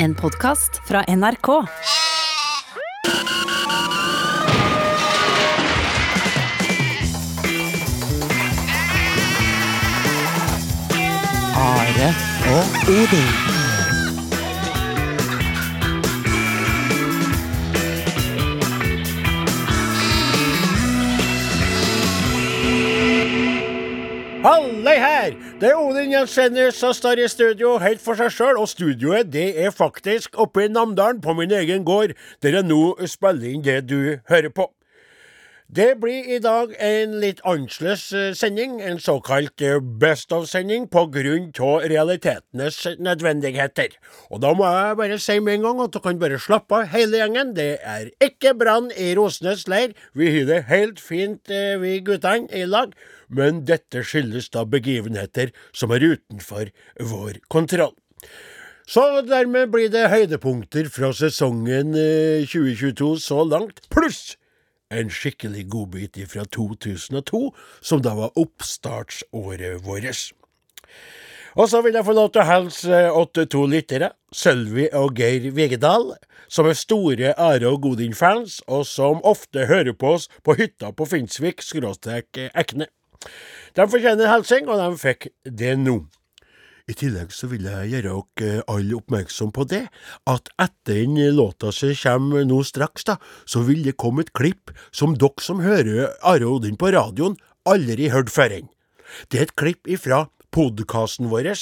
En 0.00 0.14
podkast 0.14 0.80
fra 0.86 1.02
NRK. 1.08 1.48
Are 11.58 12.14
og 12.54 12.64
Odin. 12.88 13.47
Det 25.58 25.72
er 25.72 25.74
Odin 25.74 26.12
Jensenius 26.12 26.76
som 26.78 26.92
står 26.94 27.18
i 27.18 27.24
studio 27.26 27.72
helt 27.82 27.98
for 27.98 28.14
seg 28.14 28.30
sjøl, 28.30 28.60
og 28.62 28.68
studioet 28.70 29.26
det 29.34 29.48
er 29.58 29.72
faktisk 29.74 30.38
oppe 30.38 30.68
i 30.68 30.70
Namdalen, 30.70 31.18
på 31.18 31.34
min 31.34 31.50
egen 31.50 31.82
gård, 31.82 32.14
der 32.46 32.60
jeg 32.60 32.68
nå 32.68 32.94
spiller 33.10 33.50
inn 33.50 33.64
det 33.66 33.80
du 33.90 34.20
hører 34.30 34.54
på. 34.54 34.68
Det 35.68 35.98
blir 36.00 36.30
i 36.32 36.38
dag 36.40 36.70
en 36.80 37.18
litt 37.20 37.42
annerledes 37.44 38.06
eh, 38.16 38.30
sending, 38.38 38.78
en 38.80 39.02
såkalt 39.02 39.60
eh, 39.60 39.82
Best 40.00 40.30
of-sending, 40.32 40.86
av 40.94 41.18
realitetenes 41.92 42.78
nødvendigheter. 42.96 43.98
Og 44.30 44.40
da 44.40 44.54
må 44.56 44.64
jeg 44.64 44.96
bare 45.02 45.18
si 45.20 45.36
med 45.42 45.58
en 45.58 45.66
gang 45.66 45.82
at 45.84 45.92
dere 45.92 46.06
kan 46.06 46.22
bare 46.22 46.40
slappe 46.40 46.78
av, 46.78 46.88
hele 46.94 47.18
gjengen. 47.18 47.52
Det 47.58 47.68
er 47.82 48.08
ikke 48.24 48.54
brann 48.56 48.88
i 48.96 49.10
rosenes 49.18 49.66
leir. 49.68 49.92
Vi 50.14 50.30
har 50.38 50.48
det 50.48 50.64
helt 50.70 51.02
fint, 51.04 51.50
eh, 51.50 51.76
vi 51.82 51.98
guttene 52.00 52.48
i 52.48 52.64
lag. 52.64 52.94
Men 53.28 53.64
dette 53.68 54.04
skyldes 54.06 54.50
da 54.54 54.64
begivenheter 54.68 55.52
som 55.72 55.92
er 55.94 56.04
utenfor 56.14 56.72
vår 57.00 57.40
kontroll. 57.52 57.94
Så 58.88 59.04
dermed 59.28 59.68
blir 59.72 59.90
det 59.92 60.08
høydepunkter 60.08 60.88
fra 60.88 61.12
sesongen 61.12 61.92
eh, 61.92 62.46
2022 62.48 63.18
så 63.20 63.42
langt, 63.44 63.84
pluss 63.92 64.38
en 64.88 65.10
skikkelig 65.12 65.66
godbit 65.68 66.16
fra 66.30 66.46
2002, 66.48 67.50
som 67.84 68.02
da 68.02 68.14
var 68.16 68.36
oppstartsåret 68.40 69.84
vårt. 69.84 70.30
Og 71.58 71.68
så 71.68 71.80
vil 71.82 71.96
jeg 71.98 72.06
få 72.06 72.14
lov 72.14 72.30
til 72.32 72.44
å 72.44 72.48
hilse 72.48 72.98
82 73.12 73.64
lyttere, 73.72 74.12
Sølvi 74.32 74.86
og 74.94 75.18
Geir 75.18 75.50
Vigedal, 75.56 76.12
som 76.48 76.68
er 76.68 76.76
store 76.78 77.32
Are 77.34 77.68
og 77.68 77.82
Godin-fans, 77.84 78.60
og 78.68 78.86
som 78.86 79.24
ofte 79.26 79.66
hører 79.68 79.96
på 79.96 80.14
oss 80.18 80.28
på 80.46 80.56
hytta 80.60 80.92
på 80.96 81.08
Finnsvik, 81.08 81.64
skråstrek 81.64 82.48
Ekne. 82.52 82.88
De 83.76 83.88
fortjener 83.90 84.30
hilsing, 84.30 84.68
og 84.70 84.80
de 84.80 85.00
fikk 85.00 85.28
det 85.44 85.74
nå. 85.80 86.00
I 86.88 86.94
tillegg 86.96 87.34
så 87.36 87.50
vil 87.50 87.66
jeg 87.68 87.90
gjøre 87.92 88.14
dere 88.40 88.62
alle 88.72 88.96
oppmerksom 88.96 89.50
på 89.52 89.66
det, 89.68 89.82
at 90.24 90.48
etter 90.56 91.02
den 91.02 91.18
låta 91.36 91.68
som 91.74 91.92
kommer 92.00 92.46
nå 92.48 92.62
straks, 92.64 93.04
da, 93.04 93.18
så 93.44 93.60
vil 93.66 93.82
det 93.84 93.98
komme 94.00 94.24
et 94.24 94.32
klipp 94.32 94.72
som 94.88 95.18
dere 95.20 95.44
som 95.44 95.60
hører 95.60 96.14
Are 96.24 96.48
Odin 96.48 96.80
på 96.80 96.94
radioen, 96.96 97.36
aldri 97.68 98.08
hørt 98.08 98.32
før. 98.32 98.56
Det 99.28 99.36
er 99.36 99.48
et 99.50 99.58
klipp 99.60 99.88
ifra 99.88 100.26
podkasten 100.54 101.28
vår. 101.28 101.52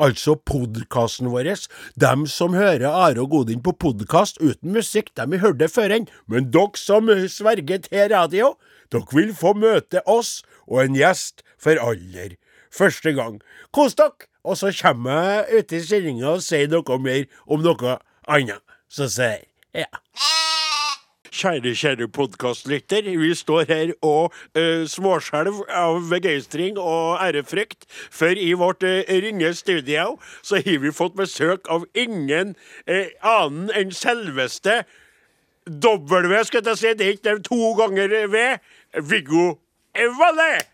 Altså 0.00 0.38
podkasten 0.40 1.28
vår. 1.28 1.52
Dem 2.00 2.24
som 2.24 2.56
hører 2.56 2.88
Are 2.88 3.20
og 3.20 3.28
Godin 3.34 3.60
på 3.60 3.74
podkast 3.76 4.40
uten 4.40 4.72
musikk, 4.72 5.12
dem 5.20 5.36
har 5.36 5.44
hørt 5.44 5.60
det 5.60 5.68
før. 5.72 5.98
Men 6.24 6.48
dere 6.48 6.80
som 6.80 7.12
sverger 7.28 7.84
til 7.84 8.08
radio, 8.14 8.54
dere 8.88 9.12
vil 9.12 9.36
få 9.36 9.52
møte 9.52 10.00
oss 10.08 10.40
og 10.68 10.84
en 10.84 10.98
gjest 10.98 11.44
for 11.60 11.78
aller 11.80 12.36
første 12.72 13.12
gang. 13.16 13.40
Kos 13.72 13.94
dere! 13.98 14.28
Og 14.44 14.56
så 14.58 14.72
kommer 14.74 15.22
jeg 15.22 15.62
uti 15.62 15.78
sendinga 15.86 16.32
og 16.34 16.42
sier 16.42 16.70
noe 16.70 16.98
mer 16.98 17.28
om 17.46 17.62
noe 17.62 17.98
annet. 18.26 18.58
Så 18.90 19.06
sier 19.12 19.44
jeg 19.72 19.86
ja. 19.86 20.00
Kjære, 21.32 21.72
kjære 21.74 22.08
podkastlytter. 22.12 23.06
Vi 23.18 23.34
står 23.34 23.64
her 23.68 23.92
og 24.04 24.34
uh, 24.58 24.82
småskjelver 24.86 25.70
av 25.72 26.02
begeistring 26.10 26.76
og 26.78 27.22
ærefrykt, 27.24 27.86
for 28.10 28.36
i 28.36 28.50
vårt 28.52 28.84
uh, 28.84 29.00
ringe 29.08 29.54
studio 29.56 30.18
så 30.42 30.60
har 30.60 30.82
vi 30.82 30.92
fått 30.92 31.16
besøk 31.16 31.70
av 31.72 31.86
ingen 31.94 32.52
uh, 32.84 33.08
annen 33.22 33.72
enn 33.72 33.94
selveste 33.96 34.82
W, 35.70 36.44
skal 36.44 36.66
jeg 36.66 36.78
si. 36.78 36.94
Det 36.98 37.06
er 37.06 37.16
ikke 37.16 37.38
to 37.48 37.72
ganger 37.80 38.12
V. 38.28 38.46
Viggo 39.00 39.54
¡En 39.94 40.16
vale! 40.16 40.66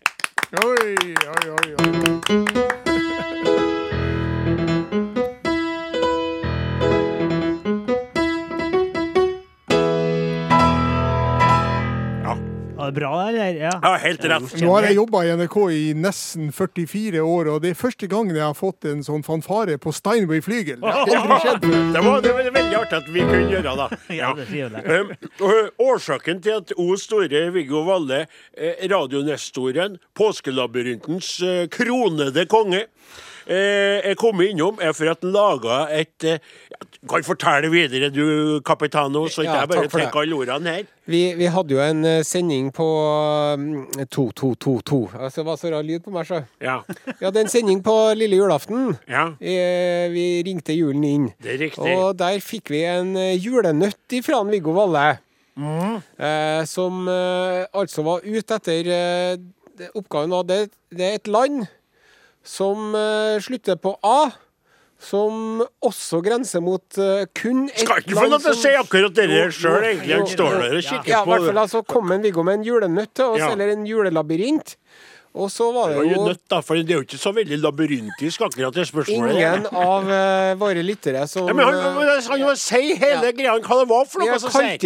¡Uy. 0.63 2.58
Det 12.89 12.95
bra, 12.97 13.11
eller? 13.29 13.55
Ja. 13.59 13.71
Ja, 13.83 13.93
helt 14.03 14.25
rett. 14.25 14.55
Nå 14.61 14.73
har 14.73 14.87
jeg 14.89 14.97
jobba 14.97 15.23
i 15.25 15.31
NRK 15.39 15.57
i 15.75 15.83
nesten 15.97 16.51
44 16.55 17.23
år, 17.23 17.51
og 17.53 17.61
det 17.63 17.73
er 17.73 17.79
første 17.79 18.09
gangen 18.11 18.35
jeg 18.37 18.45
har 18.45 18.57
fått 18.57 18.87
en 18.89 19.03
sånn 19.05 19.23
fanfare 19.25 19.77
på 19.81 19.93
Steinway 19.95 20.41
flygel. 20.45 20.81
Det. 20.81 20.89
Det 21.93 22.03
var, 22.03 22.21
det 22.23 22.33
var 22.33 22.51
veldig 22.55 22.77
artig 22.81 22.99
at 22.99 23.09
vi 23.13 23.25
kunne 23.25 23.49
gjøre 23.53 23.75
det. 23.83 23.87
Ja. 24.19 24.31
Um, 24.33 25.11
Årsaken 25.79 26.41
til 26.43 26.57
at 26.59 26.73
O 26.81 26.95
store 26.99 27.45
Viggo 27.55 27.83
Valle, 27.87 28.25
eh, 28.57 28.81
radionestoren, 28.89 29.99
påskelabyrintens 30.17 31.29
eh, 31.45 31.65
kronede 31.71 32.45
konge, 32.51 32.85
eh, 33.49 34.15
kom 34.15 34.29
kommet 34.31 34.51
innom, 34.53 34.79
er 34.81 34.93
for 34.93 35.11
at 35.11 35.23
laga 35.25 35.85
et 35.95 36.25
eh, 36.27 36.41
Kan 37.09 37.23
fortelle 37.23 37.69
videre, 37.71 38.09
du 38.11 38.59
kapitano, 38.65 39.25
så 39.27 39.43
ikke 39.43 39.53
Ja, 39.53 39.59
jeg 39.63 39.69
bare 39.71 39.91
tenker 39.91 40.19
alle 40.21 40.35
ordene 40.35 40.73
her. 40.77 40.89
Vi, 41.09 41.21
vi 41.39 41.47
hadde 41.51 41.73
jo 41.73 41.79
en 41.83 42.03
eh, 42.05 42.23
sending 42.27 42.69
på 42.75 42.87
mm, 43.59 44.07
2222. 44.11 44.99
Altså, 45.15 45.41
det 45.41 45.45
var 45.47 45.59
så 45.59 45.71
rar 45.73 45.87
lyd 45.87 46.03
på 46.05 46.13
meg, 46.15 46.27
så. 46.27 46.43
Ja. 46.63 46.81
Vi 47.07 47.23
hadde 47.23 47.45
en 47.45 47.51
sending 47.51 47.81
på 47.83 47.95
lille 48.19 48.39
julaften. 48.39 48.93
ja. 49.07 49.29
Vi 49.39 50.27
ringte 50.45 50.75
julen 50.75 51.03
inn. 51.07 51.31
Det 51.41 51.55
er 51.55 51.63
riktig. 51.67 51.95
Og 51.95 52.13
der 52.19 52.39
fikk 52.43 52.71
vi 52.73 52.83
en 52.87 53.15
julenøtt 53.39 54.19
ifra 54.19 54.43
Viggo 54.47 54.75
Valle. 54.75 55.19
Eh, 55.59 56.63
som 56.65 57.07
eh, 57.07 57.65
altså 57.75 58.03
var 58.05 58.23
ute 58.23 58.59
etter 58.59 58.91
eh, 58.95 59.89
Oppgaven 59.95 60.31
var 60.31 60.45
det, 60.47 60.59
det 60.91 61.05
er 61.05 61.17
et 61.19 61.27
land 61.31 61.65
som 62.49 62.93
eh, 62.97 63.39
slutter 63.45 63.77
på 63.81 63.95
A. 64.05 64.19
Som 64.99 65.61
også 65.85 66.19
grenser 66.25 66.59
mot 66.59 66.97
eh, 66.99 67.21
kun 67.31 67.69
ett 67.69 67.85
Skal 67.85 68.01
ikke 68.01 68.17
få 68.17 68.25
lov 68.33 68.41
til 68.43 68.51
å 68.51 68.57
si 68.59 68.71
akkurat 68.75 69.13
det 69.15 69.27
der 69.31 69.53
sjøl, 69.55 69.77
egentlig. 69.93 70.17
Han 70.17 70.27
står 70.27 70.57
der 70.59 70.75
og 70.75 70.83
kikker 70.89 71.13
Ja, 71.13 71.21
i 71.23 71.29
hvert 71.29 71.45
fall 71.47 71.61
altså 71.61 71.81
kom 71.87 72.11
en 72.11 72.25
Viggo 72.25 72.43
med 72.43 72.59
en 72.59 72.65
julenøtt 72.67 73.13
til 73.15 73.31
oss, 73.37 73.45
eller 73.47 73.71
en 73.77 73.85
julelabyrint. 73.87 74.75
Og 75.35 75.51
så 75.53 75.67
var 75.71 75.91
Det 75.93 75.97
jo 75.99 76.03
jo 76.15 76.23
nødt, 76.25 76.39
da, 76.49 76.57
for 76.65 76.73
det 76.73 76.89
er 76.89 76.97
jo 76.97 77.03
ikke 77.05 77.17
så 77.21 77.31
veldig 77.35 77.57
labyrintisk, 77.61 78.41
akkurat 78.47 78.73
det 78.73 78.87
spørsmålet. 78.89 79.35
ingen 79.37 79.65
av 79.77 80.07
uh, 80.09 80.55
våre 80.57 80.81
lyttere 80.83 81.21
som 81.29 81.45
Ja, 81.47 81.53
men 81.53 81.65
han, 81.67 81.75
eh, 81.75 81.83
han, 81.83 82.21
han 82.31 82.41
må 82.41 82.55
si 82.57 82.95
hele 82.97 83.29
Ja. 83.29 83.31
greia 83.37 83.53
hva 83.61 83.77
det 83.79 83.87
var 83.91 84.05
for 84.09 84.23
noe 84.25 84.39
som 84.41 84.49
sier. 84.49 84.81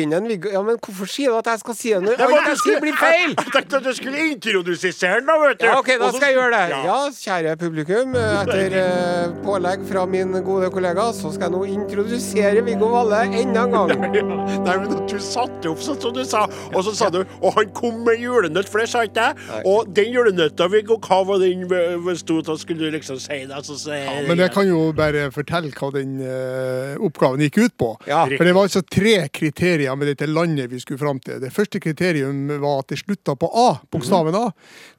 Ja, 0.52 0.62
men 0.68 0.78
hvorfor 0.84 1.08
sier 1.08 1.32
du 1.32 1.38
at 1.40 1.48
jeg 1.48 1.60
skal 1.64 1.76
si 1.80 1.94
det 1.94 2.02
når 2.04 2.20
alt 2.28 2.50
jeg 2.52 2.60
sier 2.64 2.82
blir 2.84 2.98
feil? 3.00 3.34
Jeg 3.44 3.54
tenkte 3.56 3.78
at 3.80 3.84
du 3.88 3.94
skulle 3.96 4.20
introdusere 4.34 5.16
den, 5.22 5.26
da, 5.32 5.38
vet 5.46 5.60
du. 5.62 5.66
Ja, 5.66 5.78
OK, 5.80 5.90
da 6.02 6.10
skal 6.12 6.28
jeg 6.28 6.36
gjøre 6.38 6.52
det. 6.52 6.82
Ja. 6.90 6.98
Kjære 7.24 7.56
publikum. 7.64 8.16
eh, 8.16 8.42
Etter 8.44 8.76
uh, 8.84 9.34
pålegg 9.46 9.88
fra 9.90 10.06
min 10.10 10.32
gode 10.44 10.70
kollega, 10.76 11.08
så 11.16 11.32
skal 11.34 11.48
jeg 11.48 11.56
nå 11.56 11.64
introdusere 11.78 12.64
Viggo 12.66 12.90
Valle 12.94 13.24
enda 13.32 13.64
en 13.64 13.72
gang. 13.72 13.94
Ja. 14.14 14.22
Nei, 14.64 14.76
men 14.78 14.92
du 15.10 15.16
satte 15.24 15.70
opp 15.72 15.80
sånn 15.82 15.98
som 16.02 16.14
du 16.14 16.22
sa, 16.28 16.44
og 16.74 16.84
så 16.86 16.92
sa 16.96 17.08
du 17.14 17.22
Og 17.42 17.54
han 17.56 17.72
kom 17.76 18.04
med 18.06 18.20
julenøtt, 18.22 18.70
for 18.70 18.84
det 18.84 18.90
sa 18.92 19.02
ikke 19.08 19.30
jeg. 19.32 19.64
Og 19.70 19.90
den 19.96 20.12
julenøtta, 20.34 20.68
og 20.94 21.08
hva 21.08 21.20
var 21.28 21.42
den 21.42 21.66
bestod 22.04 22.50
av, 22.50 22.58
skulle 22.58 22.88
du 22.88 22.94
liksom 22.94 23.20
si 23.22 23.46
det? 23.46 23.54
Altså, 23.54 23.78
så, 23.78 23.94
Ja, 23.94 24.22
men 24.28 24.40
jeg 24.40 24.52
kan 24.54 24.68
jo 24.68 24.92
bare 24.96 25.30
fortelle 25.32 25.72
hva 25.74 25.92
den 25.94 26.20
uh, 26.22 26.96
oppgaven 27.04 27.42
gikk 27.46 27.60
ut 27.64 27.76
på. 27.78 27.92
Ja. 28.08 28.26
For 28.26 28.44
det 28.46 28.54
var 28.56 28.68
altså 28.68 28.84
tre 28.84 29.28
kriterier 29.34 29.96
med 29.96 30.08
dette 30.12 30.28
landet 30.28 30.72
vi 30.72 30.80
skulle 30.82 31.02
fram 31.02 31.20
til. 31.24 31.40
Det 31.42 31.54
første 31.54 31.80
kriterium 31.80 32.48
var 32.62 32.84
at 32.84 32.94
det 32.94 33.02
slutta 33.02 33.36
på 33.36 33.50
A, 33.50 33.68
bokstaven 33.92 34.36
A. 34.38 34.48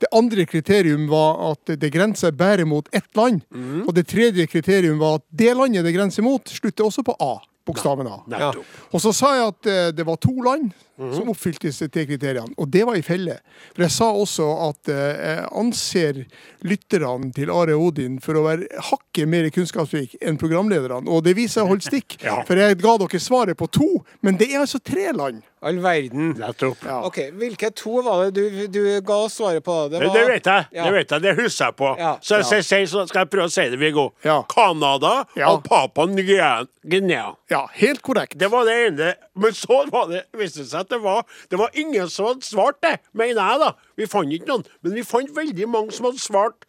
Det 0.01 0.11
andre 0.15 0.47
kriterium 0.47 1.09
var 1.11 1.53
at 1.53 1.75
det 1.81 1.93
grenser 1.95 2.33
bare 2.33 2.65
mot 2.69 2.89
ett 2.93 3.11
land. 3.17 3.43
Og 3.87 3.95
det 3.95 4.07
tredje 4.11 4.47
kriterium 4.47 5.01
var 5.03 5.21
at 5.21 5.27
det 5.31 5.55
landet 5.57 5.85
det 5.85 5.95
grenser 5.97 6.25
mot, 6.25 6.49
slutter 6.49 6.87
også 6.87 7.05
på 7.07 7.17
A. 7.21 7.37
Bokstaven 7.65 8.09
A. 8.11 8.19
Ja. 8.29 8.51
Og 8.93 9.01
så 9.01 9.13
sa 9.17 9.31
jeg 9.39 9.53
at 9.53 9.69
eh, 9.71 9.87
det 9.97 10.05
var 10.05 10.19
to 10.21 10.35
land 10.45 10.73
som 10.95 11.31
oppfylte 11.33 11.67
disse 11.67 11.89
tre 11.91 12.05
kriteriene, 12.07 12.55
og 12.61 12.69
det 12.71 12.85
var 12.87 12.95
i 12.95 13.03
felle. 13.03 13.39
For 13.75 13.83
jeg 13.83 13.95
sa 13.97 14.11
også 14.15 14.47
at 14.69 14.91
eh, 14.93 15.23
jeg 15.25 15.47
anser 15.59 16.21
lytterne 16.69 17.33
til 17.35 17.51
Are 17.51 17.75
Odin 17.75 18.21
for 18.23 18.39
å 18.39 18.45
være 18.47 18.69
hakket 18.91 19.31
mer 19.31 19.49
kunnskapsrik 19.55 20.15
enn 20.23 20.39
programlederne, 20.41 21.09
og 21.09 21.25
det 21.27 21.35
viser 21.41 21.63
jeg 21.63 21.73
holdt 21.73 21.89
stikk. 21.89 22.19
Ja. 22.25 22.39
For 22.49 22.57
jeg 22.57 22.79
ga 22.81 22.95
dere 23.01 23.19
svaret 23.21 23.59
på 23.59 23.67
to, 23.75 23.89
men 24.25 24.39
det 24.41 24.47
er 24.53 24.63
altså 24.63 24.79
tre 24.81 25.11
land. 25.13 25.43
All 25.65 25.79
verden. 25.81 26.35
Nettopp. 26.37 26.83
Ok, 27.09 27.19
Hvilke 27.41 27.71
to 27.75 28.03
var 28.05 28.27
det 28.29 28.35
du, 28.37 28.67
du 28.69 29.01
ga 29.07 29.17
oss 29.25 29.39
svaret 29.41 29.65
på? 29.65 29.77
Det, 29.89 30.01
det 30.13 30.25
vet 30.29 30.49
jeg. 30.51 30.67
Ja. 30.77 30.85
Det 30.85 30.93
vet 30.99 31.15
jeg, 31.15 31.23
det 31.25 31.33
husker 31.39 31.71
jeg 31.71 31.77
på. 31.79 31.93
Ja. 31.99 32.11
Så, 32.21 32.41
Ja. 32.43 32.43
så, 32.51 32.59
så, 32.67 32.81
så 32.91 33.05
skal 33.09 33.25
jeg 33.25 33.31
prøve 33.33 33.47
å 33.49 33.53
si 33.55 33.65
det, 33.73 33.79
Viggo. 33.81 34.11
Ja. 34.27 34.43
Canada 34.53 35.15
Ja. 35.39 35.49
og 35.55 35.65
Papua 35.65 36.05
Ny-Guinea. 36.13 37.31
Ja, 37.51 37.63
helt 37.81 38.03
korrekt. 38.05 38.37
Det 38.39 38.51
var 38.53 38.69
det 38.69 38.77
ene. 38.91 39.15
Men 39.35 39.57
så 39.57 39.81
var 39.91 40.11
det, 40.13 40.25
viste 40.37 40.61
det 40.63 40.69
seg 40.75 40.85
at 40.85 40.93
det 40.93 41.01
var, 41.05 41.25
det 41.51 41.59
var 41.59 41.71
ingen 41.81 42.09
som 42.13 42.29
hadde 42.33 42.45
svart 42.45 42.83
det, 42.85 42.99
mener 43.17 43.41
jeg, 43.41 43.61
da. 43.65 43.73
Vi 43.97 44.07
fant 44.11 44.33
ikke 44.37 44.51
noen. 44.53 44.69
Men 44.85 44.95
vi 45.01 45.03
fant 45.07 45.33
veldig 45.37 45.69
mange 45.73 45.97
som 45.97 46.11
hadde 46.11 46.21
svart 46.23 46.69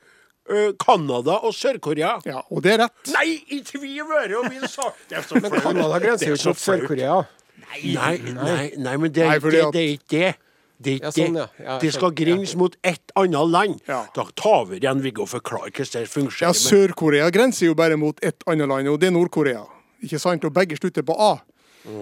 Canada 0.77 1.39
og 1.41 1.55
Sør-Korea. 1.57 2.19
Ja, 2.29 2.43
Og 2.53 2.59
det 2.61 2.75
er 2.75 2.83
rett. 2.83 3.09
Nei, 3.15 3.39
ikke 3.57 3.79
vi 3.81 3.95
i 3.97 4.03
Møre 4.05 4.37
og 4.43 4.45
vi 4.53 4.59
sa 4.69 4.91
det 5.09 5.17
er 5.17 5.23
så 5.25 5.39
Men. 5.41 5.49
Canada 5.57 5.97
grenser 6.03 6.27
er 6.27 6.35
jo 6.35 6.37
ikke 6.37 6.51
mot. 6.53 6.59
Sør-Korea. 6.61 7.15
Nei, 7.83 8.17
nei, 8.33 8.71
nei, 8.77 8.97
men 8.97 9.11
det 9.11 9.23
er, 9.23 9.29
Nei, 9.29 9.39
fordi 9.39 9.51
det, 9.57 9.65
at- 9.65 9.73
det 9.73 9.81
er 9.81 9.93
ikke 9.97 10.09
det. 10.19 10.35
Det 10.77 10.93
er 10.93 11.05
Ja, 11.05 11.09
sånn, 11.11 11.35
ja. 11.39 11.45
det. 11.57 11.65
Ja, 11.65 11.77
Det 11.79 11.93
skal 11.93 12.11
skjønner. 12.11 12.25
grense 12.25 12.57
mot 12.57 12.75
ett 12.83 13.11
annet 13.15 13.47
land. 13.49 13.79
Ja. 13.87 14.05
Da 14.13 14.25
tar 14.35 14.65
vi 14.65 14.79
igjen 14.79 15.01
Viggo 15.01 15.21
og 15.23 15.29
forklarer 15.29 15.71
hvordan 15.71 15.91
det 15.91 16.01
Ja, 16.01 16.05
fungerer. 16.05 16.47
men- 16.51 16.53
Sør-Korea 16.53 17.29
grenser 17.31 17.65
jo 17.67 17.73
bare 17.75 17.95
mot 17.97 18.19
ett 18.21 18.43
annet 18.45 18.67
land, 18.67 18.87
og 18.89 18.99
det 18.99 19.07
er 19.07 19.11
Nord-Korea. 19.11 19.65
Ikke 20.03 20.19
sant? 20.19 20.43
Og 20.43 20.51
begge 20.53 20.75
slutter 20.77 21.01
på 21.01 21.15
A. 21.17 21.37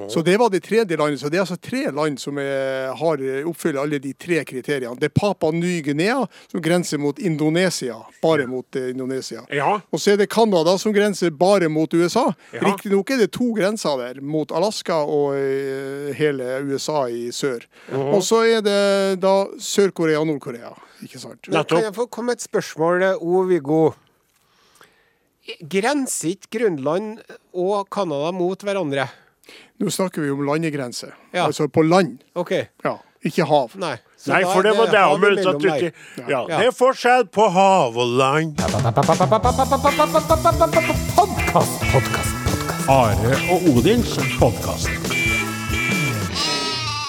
Så 0.09 0.21
det 0.21 0.37
var 0.37 0.49
det 0.49 0.59
tredje 0.63 0.97
landet. 0.97 1.19
Så 1.19 1.29
det 1.29 1.37
er 1.37 1.43
altså 1.43 1.57
tre 1.59 1.91
land 1.91 2.19
som 2.21 2.37
er, 2.39 2.93
har, 2.97 3.23
oppfyller 3.49 3.81
alle 3.83 3.99
de 4.03 4.13
tre 4.13 4.43
kriteriene. 4.47 4.95
Det 4.99 5.09
er 5.09 5.15
Papa 5.15 5.51
Ny-Guinea, 5.51 6.21
som 6.51 6.61
grenser 6.63 7.01
mot 7.01 7.19
Indonesia. 7.19 7.97
Bare 8.23 8.47
mot 8.47 8.75
eh, 8.79 8.89
Indonesia. 8.93 9.43
Ja. 9.51 9.75
Og 9.91 10.01
så 10.01 10.13
er 10.13 10.21
det 10.21 10.29
Canada, 10.31 10.77
som 10.79 10.95
grenser 10.95 11.33
bare 11.35 11.69
mot 11.71 11.93
USA. 11.93 12.29
Ja. 12.53 12.63
Riktignok 12.67 13.11
er 13.11 13.23
det 13.25 13.31
to 13.35 13.51
grenser 13.57 13.99
der, 13.99 14.21
mot 14.21 14.51
Alaska 14.55 15.01
og 15.03 15.35
eh, 15.37 16.13
hele 16.17 16.61
USA 16.69 17.03
i 17.11 17.27
sør. 17.35 17.65
Og 17.91 18.21
så 18.23 18.43
er 18.47 18.63
det 18.63 18.79
da 19.23 19.35
Sør-Korea 19.59 20.21
og 20.21 20.29
Nord-Korea. 20.31 20.71
Ikke 21.03 21.19
sant? 21.19 21.51
Men 21.51 21.67
Kan 21.67 21.83
jeg 21.83 21.95
få 21.95 22.07
komme 22.07 22.37
et 22.37 22.43
spørsmål, 22.43 23.03
eh, 23.03 23.19
O. 23.19 23.43
Viggo? 23.49 23.91
Grenser 25.59 26.37
ikke 26.37 26.59
Grønland 26.59 27.17
og 27.51 27.89
Canada 27.91 28.31
mot 28.31 28.61
hverandre? 28.63 29.09
Nå 29.79 29.89
snakker 29.91 30.21
vi 30.23 30.29
om 30.31 30.45
landegrense. 30.47 31.11
Ja. 31.33 31.45
Altså 31.47 31.67
på 31.67 31.83
land. 31.83 32.21
OK. 32.35 32.51
Ja, 32.83 32.97
ikke 33.25 33.45
hav. 33.49 33.75
Nei. 33.75 33.95
Nei, 34.27 34.41
for 34.47 34.63
det 34.63 34.71
var 34.77 34.87
det 34.87 34.99
jeg 35.01 35.11
uti 35.59 35.89
Ja, 36.29 36.45
Ja. 36.47 36.57
det 36.59 36.67
er 36.67 36.71
forskjell 36.71 37.25
på 37.27 37.49
hav 37.51 37.97
og 37.97 38.07
land. 38.17 38.59
Are 42.87 43.35
og 43.51 43.67
Odins 43.75 44.15
podkast. 44.39 45.02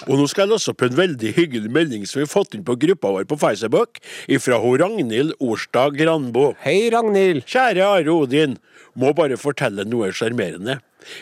Og 0.04 0.18
nå 0.20 0.26
skal 0.28 0.44
jeg 0.44 0.52
lese 0.52 0.72
opp 0.72 0.82
en 0.84 0.96
veldig 0.98 1.30
hyggelig 1.36 1.70
melding 1.72 2.02
som 2.08 2.20
vi 2.20 2.26
har 2.26 2.32
fått 2.32 2.56
inn 2.56 2.64
på 2.66 2.76
gruppa 2.80 3.12
vår 3.14 3.26
på 3.30 3.38
Facebook, 3.40 4.00
ifra 4.28 4.58
ho 4.60 4.74
Ragnhild 4.80 5.32
Orstad 5.40 5.96
Granbo. 5.96 6.50
Hei, 6.64 6.90
Ragnhild. 6.92 7.46
Kjære 7.48 7.86
Are 7.86 8.12
Odin, 8.12 8.58
må 9.00 9.14
bare 9.16 9.40
fortelle 9.40 9.86
noe 9.88 10.12
sjarmerende. 10.12 10.78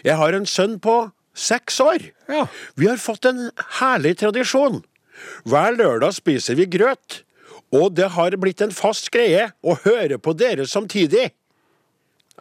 Jeg 0.06 0.18
har 0.18 0.34
en 0.34 0.48
sønn 0.48 0.80
på 0.82 0.96
seks 1.38 1.78
år. 1.82 2.08
Ja. 2.30 2.46
Vi 2.74 2.88
har 2.90 2.98
fått 3.02 3.28
en 3.30 3.50
herlig 3.78 4.16
tradisjon. 4.22 4.82
Hver 5.46 5.78
lørdag 5.78 6.16
spiser 6.18 6.58
vi 6.58 6.66
grøt, 6.66 7.22
og 7.72 7.94
det 7.96 8.10
har 8.16 8.34
blitt 8.40 8.60
en 8.64 8.74
fast 8.74 9.12
greie 9.14 9.52
å 9.62 9.78
høre 9.84 10.18
på 10.18 10.34
dere 10.36 10.66
samtidig. 10.68 11.30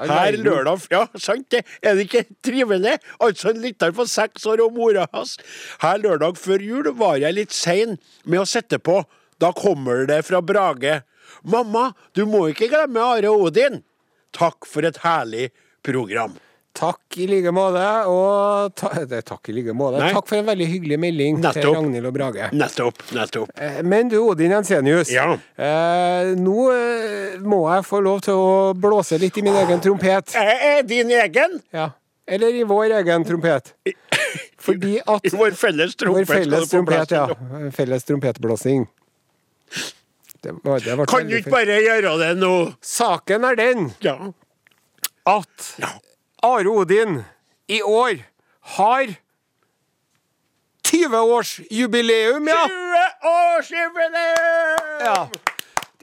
Her 0.09 0.37
lørdag 0.41 0.87
Ja, 0.91 1.05
sant 1.19 1.49
det. 1.53 1.63
Er 1.83 1.95
det 1.95 2.07
ikke 2.07 2.25
trivelig? 2.43 2.97
Altså 3.21 3.51
en 3.51 3.61
lytter 3.61 3.93
på 3.95 4.05
seks 4.09 4.45
år 4.49 4.63
og 4.65 4.73
mora 4.77 5.07
hans. 5.13 5.37
Her 5.81 6.01
lørdag 6.01 6.39
før 6.41 6.63
jul 6.63 6.91
var 6.97 7.19
jeg 7.21 7.37
litt 7.37 7.55
sein 7.55 7.97
med 8.25 8.41
å 8.41 8.47
sette 8.49 8.79
på. 8.81 9.01
Da 9.41 9.51
kommer 9.57 10.05
det 10.09 10.21
fra 10.27 10.41
Brage. 10.41 11.01
Mamma, 11.43 11.91
du 12.13 12.25
må 12.29 12.47
ikke 12.51 12.69
glemme 12.71 13.01
Are 13.01 13.31
Odin. 13.33 13.81
Takk 14.35 14.67
for 14.69 14.85
et 14.87 15.01
herlig 15.03 15.49
program. 15.85 16.37
Takk 16.81 17.17
i 17.21 17.27
like 17.29 17.51
måte. 17.53 17.83
Og 18.09 18.73
ta, 18.79 18.89
det 19.05 19.19
takk 19.29 19.51
i 19.51 19.55
like 19.59 19.75
måte. 19.77 20.01
Takk 20.15 20.25
for 20.31 20.39
en 20.41 20.47
veldig 20.49 20.67
hyggelig 20.71 20.97
melding 21.03 21.37
til 21.45 21.67
Ragnhild 21.69 22.09
og 22.09 22.15
Brage. 22.15 22.49
Nettopp, 22.57 23.03
nettopp. 23.13 23.51
Eh, 23.61 23.81
Men 23.85 24.09
du, 24.09 24.17
Odin 24.23 24.55
Jensenius. 24.55 25.11
Ja. 25.13 25.27
Eh, 25.61 26.33
nå 26.41 26.67
eh, 26.73 27.37
må 27.45 27.61
jeg 27.69 27.85
få 27.85 28.01
lov 28.01 28.23
til 28.25 28.41
å 28.41 28.51
blåse 28.73 29.21
litt 29.21 29.37
i 29.37 29.45
min 29.45 29.61
egen 29.61 29.83
trompet. 29.85 30.33
Er 30.41 30.81
din 30.89 31.13
egen. 31.21 31.59
Ja. 31.75 31.91
Eller 32.31 32.57
i 32.57 32.65
vår 32.65 32.97
egen 33.01 33.25
trompet. 33.27 33.73
Fordi 34.61 34.97
at 35.05 35.25
I 35.25 35.31
vår 35.35 35.55
felles 35.57 35.95
trompet. 35.99 36.25
Vår 36.29 36.33
felles 36.41 36.69
trompet, 36.71 37.11
ja. 37.17 37.25
Felles 37.75 38.05
trompetblåsing. 38.07 38.85
Det 40.41 40.51
var, 40.63 40.79
det 40.81 40.95
var 40.97 41.05
Kan 41.05 41.27
du 41.29 41.35
ikke 41.37 41.53
bare 41.53 41.77
gjøre 41.83 42.15
det 42.21 42.31
nå? 42.41 42.53
Saken 42.81 43.43
er 43.51 43.57
den 43.59 43.91
Ja. 44.01 44.15
at 45.29 45.67
Ja. 45.81 45.91
Are 46.41 46.69
Odin 46.69 47.23
i 47.67 47.81
år 47.85 48.23
har 48.77 49.07
20-årsjubileum, 50.83 52.47
ja! 52.49 52.67
20-årsjubileum! 52.67 55.05
ja! 55.05 55.29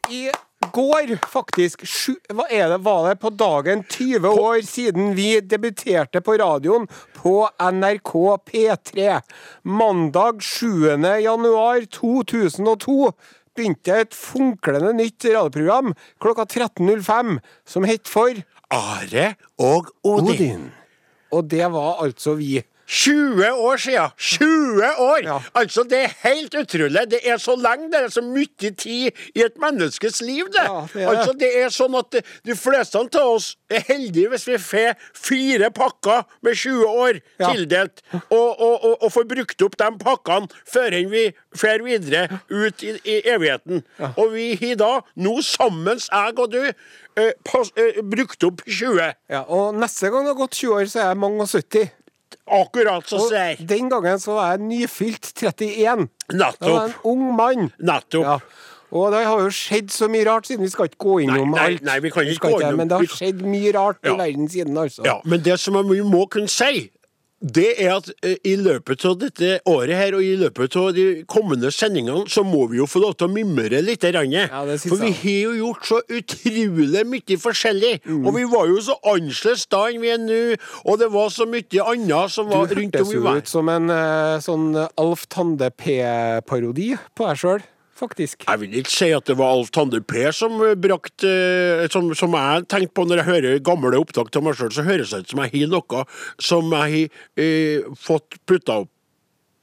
I 0.08 0.31
går, 0.73 1.19
faktisk, 1.26 1.82
sju, 1.82 2.14
hva 2.31 2.46
er 2.55 2.69
det, 2.70 2.79
var 2.87 3.08
det 3.08 3.19
på 3.19 3.31
dagen 3.35 3.82
20 3.90 4.29
år 4.31 4.62
siden 4.67 5.14
vi 5.19 5.40
debuterte 5.43 6.20
på 6.23 6.38
radioen 6.38 6.87
på 7.19 7.50
NRK 7.58 8.14
P3. 8.46 9.19
Mandag 9.67 10.43
7. 10.43 10.94
januar 11.25 11.82
2002 11.99 13.11
begynte 13.58 13.90
et 14.05 14.14
funklende 14.14 14.93
nytt 14.94 15.25
radioprogram 15.26 15.94
klokka 16.23 16.46
13.05 16.46 17.43
som 17.67 17.82
het 17.88 18.06
For 18.06 18.38
Are 18.70 19.35
og 19.59 19.88
Odin. 20.05 20.29
Odin. 20.35 20.67
Og 21.32 21.50
det 21.50 21.65
var 21.73 22.03
altså 22.05 22.35
vi. 22.35 22.62
20 22.88 23.50
år 23.52 23.76
siden! 23.76 24.11
20 24.17 24.82
år! 24.99 25.20
Ja. 25.25 25.38
Altså, 25.55 25.82
det 25.85 25.99
er 26.06 26.14
helt 26.23 26.55
utrolig. 26.56 27.02
Det 27.11 27.20
er 27.29 27.37
så 27.37 27.52
lenge, 27.56 27.90
det 27.93 28.00
er 28.00 28.08
så 28.08 28.23
mye 28.25 28.46
tid 28.81 29.11
i 29.37 29.44
et 29.44 29.58
menneskes 29.61 30.23
liv, 30.25 30.49
det. 30.55 30.64
Ja, 30.64 30.87
det 30.94 31.08
altså, 31.11 31.35
det 31.37 31.50
er 31.61 31.75
sånn 31.75 31.99
at 31.99 32.17
de, 32.17 32.56
fleste 32.56 32.99
av 32.99 33.19
oss 33.35 33.50
er 33.69 33.85
heldige 33.90 34.32
hvis 34.32 34.46
vi 34.49 34.56
får 34.62 34.96
fire 35.12 35.69
pakker 35.76 36.25
med 36.40 36.56
20 36.56 36.87
år 36.88 37.20
Ja. 37.38 37.52
tildelt, 37.52 38.00
og, 38.31 38.61
og, 38.61 38.85
og, 38.85 38.94
og 39.05 39.12
får 39.12 39.26
brukt 39.31 39.62
opp 39.62 39.76
de 39.79 39.90
pakkene 40.00 40.49
før 40.67 40.96
vi 41.12 41.25
fer 41.56 41.85
videre 41.85 42.40
ut 42.49 42.82
i, 42.82 42.94
i 43.05 43.19
evigheten. 43.31 43.85
Og 44.17 44.32
vi 44.32 44.49
har 44.62 44.79
da, 44.81 44.90
nå 45.20 45.37
sammen, 45.44 46.00
jeg 46.00 46.38
og 46.38 46.50
du, 46.52 46.62
eh, 47.19 47.32
pass, 47.44 47.70
eh, 47.76 48.00
brukt 48.02 48.44
opp 48.49 48.64
20. 48.67 49.12
Ja, 49.31 49.44
og 49.44 49.76
neste 49.79 50.11
gang 50.11 50.25
det 50.26 50.35
har 50.35 50.40
gått 50.40 50.58
20 50.58 50.75
år, 50.81 50.90
så 50.90 51.02
er 51.05 51.11
jeg 51.12 51.20
mange 51.26 51.44
og 51.44 51.52
70. 51.52 51.90
Akkurat 52.48 53.06
som 53.08 53.20
Og 53.20 53.28
sier. 53.30 53.56
den 53.66 53.88
gangen 53.90 54.18
så 54.18 54.35
var 54.38 54.50
jeg 54.56 54.61
nyfylt 54.61 55.32
31. 55.35 56.08
Da 56.28 56.35
jeg 56.35 56.38
Nettopp. 56.38 56.85
en 56.85 56.94
ung 57.04 57.35
mann. 57.37 57.73
Nettopp. 57.80 58.25
Ja. 58.25 58.38
Og 58.90 59.12
det 59.12 59.25
har 59.26 59.40
jo 59.44 59.49
skjedd 59.52 59.90
så 59.92 60.08
mye 60.08 60.25
rart 60.25 60.47
siden. 60.49 60.62
Vi 60.64 60.70
skal 60.73 60.88
ikke 60.88 60.97
gå 61.04 61.18
innom 61.26 61.50
Nei, 61.50 61.56
nei, 61.61 61.73
alt. 61.75 61.82
nei, 61.82 61.99
vi 62.00 62.11
kan 62.11 62.25
ikke 62.25 62.49
gå 62.49 62.61
innom- 62.62 62.76
Men 62.76 62.88
det 62.88 62.97
har 62.97 63.04
skjedd 63.06 63.42
mye 63.44 63.73
rart 63.75 63.99
Ja. 64.04 64.14
i 64.14 64.16
verden 64.16 64.49
siden, 64.49 64.75
altså. 64.78 65.04
Ja, 65.04 65.20
men 65.25 65.42
det 65.42 65.58
som 65.61 65.75
vi 65.75 66.00
må 66.00 66.26
kunne 66.30 66.49
si, 66.49 66.90
det 67.40 67.68
er 67.78 67.92
at 67.95 68.09
eh, 68.26 68.35
i 68.50 68.57
løpet 68.59 69.04
av 69.07 69.14
dette 69.21 69.61
året 69.71 69.95
her, 69.95 70.14
og 70.18 70.25
i 70.26 70.33
løpet 70.40 70.75
av 70.80 70.88
de 70.97 71.04
kommende 71.30 71.71
sendingene, 71.71 72.25
så 72.26 72.42
må 72.42 72.64
vi 72.73 72.80
jo 72.80 72.87
få 72.90 72.99
lov 73.04 73.14
til 73.14 73.28
å 73.28 73.33
mimre 73.33 73.78
litt. 73.85 74.02
grann. 74.02 74.33
Ja, 74.33 74.64
For 74.83 74.99
vi 74.99 75.12
har 75.12 75.38
jo 75.47 75.52
gjort 75.61 75.87
så 75.87 76.00
utrolig 76.09 77.04
mye 77.07 77.38
forskjellig. 77.38 78.00
Mm. 78.07 78.26
Og 78.26 78.35
vi 78.35 78.45
var 78.50 78.66
jo 78.73 78.80
så 78.83 78.99
annerledes 79.07 79.66
da 79.71 79.85
enn 79.87 80.02
vi 80.02 80.11
er 80.11 80.18
nå, 80.18 80.40
og 80.85 80.99
det 80.99 81.12
var 81.14 81.30
så 81.30 81.47
mye 81.47 81.87
annet 81.87 82.35
som 82.35 82.50
Du 82.50 82.57
var 82.57 82.66
rundt 82.75 82.99
om 82.99 83.07
hørtes 83.07 83.12
i 83.12 83.18
jo 83.18 83.23
verden. 83.23 83.42
ut 83.47 83.49
som 83.54 83.68
en 83.73 83.90
eh, 83.90 84.38
sånn 84.42 84.68
Alf 84.99 85.26
Tande-P-parodi 85.30 86.95
på 87.14 87.28
deg 87.28 87.38
sjøl, 87.40 87.62
faktisk. 87.99 88.45
Jeg 88.47 88.62
vil 88.62 88.76
ikke 88.81 88.93
si 88.95 89.11
at 89.14 89.28
det 89.28 89.37
var 89.38 89.55
Alf 89.57 89.73
Tande 89.75 90.00
P 90.00 90.28
som 90.37 90.59
eh, 90.64 90.76
brakte 90.78 91.28
eh, 91.28 91.87
som, 91.93 92.11
som 92.19 92.37
jeg 92.38 92.67
tenkte 92.71 92.95
på 92.97 93.07
når 93.09 93.23
jeg 93.23 93.28
hører 93.31 93.64
gamle 93.64 94.00
opptak 94.00 94.31
av 94.33 94.47
meg 94.47 94.59
sjøl, 94.59 94.73
så 94.75 94.87
høres 94.87 95.14
det 95.14 95.25
ut 95.25 95.35
som 95.35 95.43
jeg 95.45 95.55
har 95.57 95.73
noe 95.73 96.05
som 96.50 96.75
jeg 96.76 97.09
har 97.09 97.45
eh, 97.45 97.88
fått 97.99 98.38
putta 98.49 98.83
opp. 98.85 98.93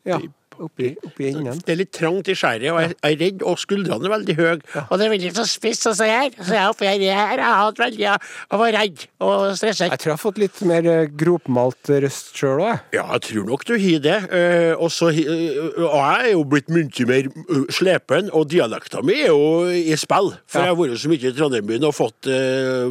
Ja, 0.06 0.20
oppi, 0.63 0.91
oppi 1.05 1.27
enden. 1.31 1.59
Det 1.65 1.74
er 1.74 1.79
litt 1.81 1.91
trangt 1.95 2.29
i 2.31 2.35
skjæret, 2.38 2.69
og 2.71 2.79
jeg 2.81 2.95
er 3.03 3.15
redd, 3.21 3.43
og 3.43 3.57
skuldrene 3.62 4.05
er 4.07 4.13
veldig 4.15 4.35
høye. 4.39 4.53
Og 4.85 4.93
det 5.00 5.05
er 5.07 5.12
veldig 5.15 5.31
så 5.38 5.45
spiss 5.50 5.81
å 5.89 5.93
se 5.97 6.07
her. 6.09 6.29
Så 6.39 6.55
jeg 6.55 6.69
oppi 6.71 6.88
her, 6.89 7.00
her. 7.00 7.38
Jeg 7.39 7.45
har 7.45 7.62
hatt 7.65 7.81
veldig 7.81 8.03
Jeg 8.05 8.59
var 8.62 8.74
redd 8.75 9.05
og 9.25 9.57
stresset. 9.59 9.89
Jeg 9.91 10.00
tror 10.01 10.12
jeg 10.12 10.15
har 10.17 10.24
fått 10.24 10.41
litt 10.41 10.62
mer 10.69 10.89
eh, 10.91 11.09
gropmalt 11.21 11.91
røst 12.05 12.31
sjøl 12.39 12.62
òg, 12.63 12.69
jeg. 12.69 12.79
Ja, 13.00 13.05
jeg 13.15 13.25
tror 13.29 13.50
nok 13.51 13.65
du 13.67 13.74
har 13.75 14.00
det. 14.05 14.17
Eh, 14.39 14.71
og 14.77 14.91
så 14.93 15.12
eh, 15.12 15.59
og 15.75 15.97
jeg 16.00 16.29
er 16.29 16.31
jo 16.33 16.45
blitt 16.55 16.71
mye 16.74 17.09
mer 17.09 17.29
slepen, 17.74 18.31
og 18.35 18.47
dialekta 18.51 19.03
mi 19.05 19.19
er 19.25 19.33
jo 19.33 19.67
i 19.69 19.95
spill. 20.00 20.33
For 20.47 20.62
Ja. 20.62 20.71
jeg 20.71 20.75
har 20.75 20.79
vært 20.81 21.01
så 21.03 21.12
mye 21.12 21.29
i 21.29 21.35
Trondheim 21.35 21.75
og 21.85 21.93
fått, 21.95 22.31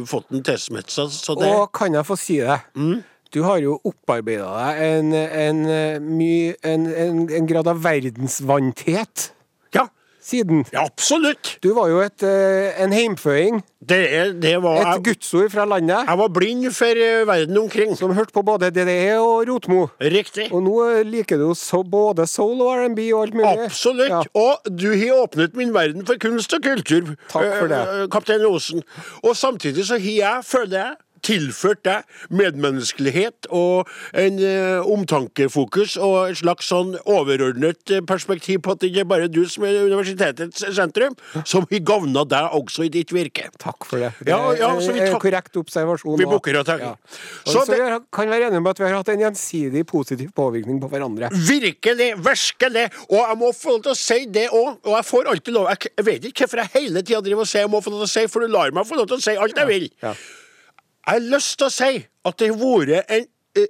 fått. 0.07 0.31
Så 0.85 1.35
det 1.39 1.47
Og 1.49 1.71
kan 1.73 1.93
jeg 1.93 2.05
få 2.05 2.17
si 2.19 2.39
det? 2.39 2.59
Mm. 2.75 3.03
Du 3.35 3.41
har 3.43 3.59
jo 3.59 3.75
opparbeida 3.83 4.47
deg 4.55 4.81
en, 4.87 5.13
en, 5.13 5.61
eh, 5.67 6.53
en, 6.63 6.87
en, 6.87 7.21
en 7.41 7.47
grad 7.51 7.67
av 7.67 7.83
verdensvanthet 7.83 9.31
Ja, 9.75 9.87
siden. 10.23 10.63
ja 10.73 10.85
absolutt. 10.87 11.57
Du 11.61 11.73
var 11.75 11.89
jo 11.91 11.99
et, 12.01 12.23
eh, 12.23 12.71
en 12.81 12.93
heimføying. 12.95 13.59
Det, 13.85 13.99
det 14.41 14.55
var 14.63 14.79
Et 14.79 14.87
jeg, 14.87 15.03
gudsord 15.09 15.51
fra 15.53 15.65
landet. 15.69 16.07
jeg 16.07 16.17
var 16.17 16.31
blind 16.33 16.63
for 16.73 16.97
eh, 17.05 17.25
verden 17.27 17.57
omkring. 17.61 17.93
Som 17.99 18.15
hørte 18.17 18.33
på 18.33 18.41
både 18.47 18.71
DDE 18.73 19.19
og 19.19 19.43
Rotmo. 19.49 19.89
Riktig. 20.01 20.47
Og 20.55 20.63
nå 20.65 21.03
liker 21.05 21.37
du 21.37 21.51
så 21.59 21.83
både 21.83 22.25
soul 22.27 22.63
og 22.65 22.71
R&B 22.79 23.11
og 23.13 23.27
alt 23.27 23.37
mulig. 23.37 23.67
Absolutt. 23.67 24.09
Ja. 24.09 24.23
Og 24.33 24.71
du 24.79 24.87
har 24.95 25.21
åpnet 25.27 25.53
min 25.59 25.73
verden 25.75 26.05
for 26.07 26.17
kunst 26.17 26.53
og 26.57 26.63
kultur, 26.65 27.13
Takk 27.29 27.51
for 27.59 27.67
det. 27.75 27.83
kaptein 28.15 28.45
Osen. 28.49 28.81
Og 29.23 29.35
samtidig 29.37 29.85
så 29.85 29.99
har 29.99 30.15
jeg, 30.23 30.45
føler 30.49 30.79
jeg, 30.79 30.95
tilført 31.25 31.81
deg 31.87 32.05
medmenneskelighet 32.33 33.47
og 33.53 33.89
en 34.17 34.39
eh, 34.43 34.85
omtankefokus 34.95 35.95
og 36.01 36.31
et 36.31 36.39
slags 36.41 36.69
sånn 36.71 36.95
overordnet 37.09 37.93
eh, 37.93 38.03
perspektiv 38.05 38.61
på 38.65 38.75
at 38.75 38.81
det 38.83 38.91
ikke 38.91 39.03
er 39.05 39.09
bare 39.09 39.29
du 39.31 39.41
som 39.49 39.65
er 39.67 39.81
universitetets 39.85 40.65
sentrum, 40.77 41.15
som 41.43 41.65
har 41.69 41.83
gavna 41.85 42.25
deg 42.29 42.55
også 42.59 42.85
i 42.87 42.91
ditt 42.93 43.13
virke. 43.15 43.49
Takk 43.61 43.87
for 43.89 44.01
det. 44.03 44.11
Det 44.21 44.31
Ja, 44.31 44.39
ja, 44.57 44.71
er 44.75 44.81
så 44.83 44.93
vi 44.95 45.03
en 45.05 45.17
korrekt 45.21 45.57
observasjon. 45.59 46.17
Vi 46.19 46.29
bukker 46.29 46.59
og 46.61 46.67
takker. 46.67 46.93
Ja. 46.95 47.19
Så 47.45 47.61
så 47.61 47.65
det- 47.71 47.79
vi 47.81 47.99
kan 48.11 48.29
være 48.29 48.47
enige 48.49 48.61
om 48.63 48.67
at 48.67 48.79
vi 48.79 48.85
har 48.87 48.95
hatt 48.99 49.09
en 49.09 49.19
gjensidig 49.25 49.85
positiv 49.87 50.31
påvirkning 50.35 50.79
på 50.81 50.89
hverandre. 50.89 51.29
Virkelig, 51.31 52.13
virkelig. 52.21 52.85
Og 53.09 53.19
jeg 53.21 53.37
må 53.41 53.51
få 53.55 53.75
lov 53.75 53.83
til 53.83 53.91
å 53.91 53.97
si 53.97 54.25
det 54.25 54.49
òg. 54.49 54.77
Og 54.85 54.93
jeg 54.95 55.05
får 55.05 55.27
alltid 55.33 55.53
lov 55.53 55.69
jeg 55.75 56.05
vet 56.05 56.25
ikke 56.29 56.45
hvorfor 56.45 56.61
jeg 56.63 56.73
hele 56.73 57.01
tida 57.01 57.21
driver 57.21 57.41
og 57.41 57.47
sier 57.47 57.65
jeg 57.65 57.71
må 57.71 57.81
få 57.83 57.91
lov 57.93 58.05
til 58.05 58.09
å 58.09 58.13
si, 58.15 58.27
for 58.31 58.39
du 58.45 58.47
lar 58.47 58.71
meg 58.71 58.85
få 58.85 58.97
lov 58.99 59.07
til 59.07 59.17
å 59.17 59.21
si 59.21 59.35
alt 59.35 59.55
jeg 59.57 59.67
vil. 59.67 59.89
Ja. 60.03 60.13
Jeg 61.05 61.13
har 61.13 61.25
lyst 61.35 61.59
til 61.59 61.67
å 61.67 61.73
si 61.73 61.97
at 62.25 62.37
det 62.41 62.47
har 62.49 62.55
vært 62.57 63.11
en, 63.13 63.27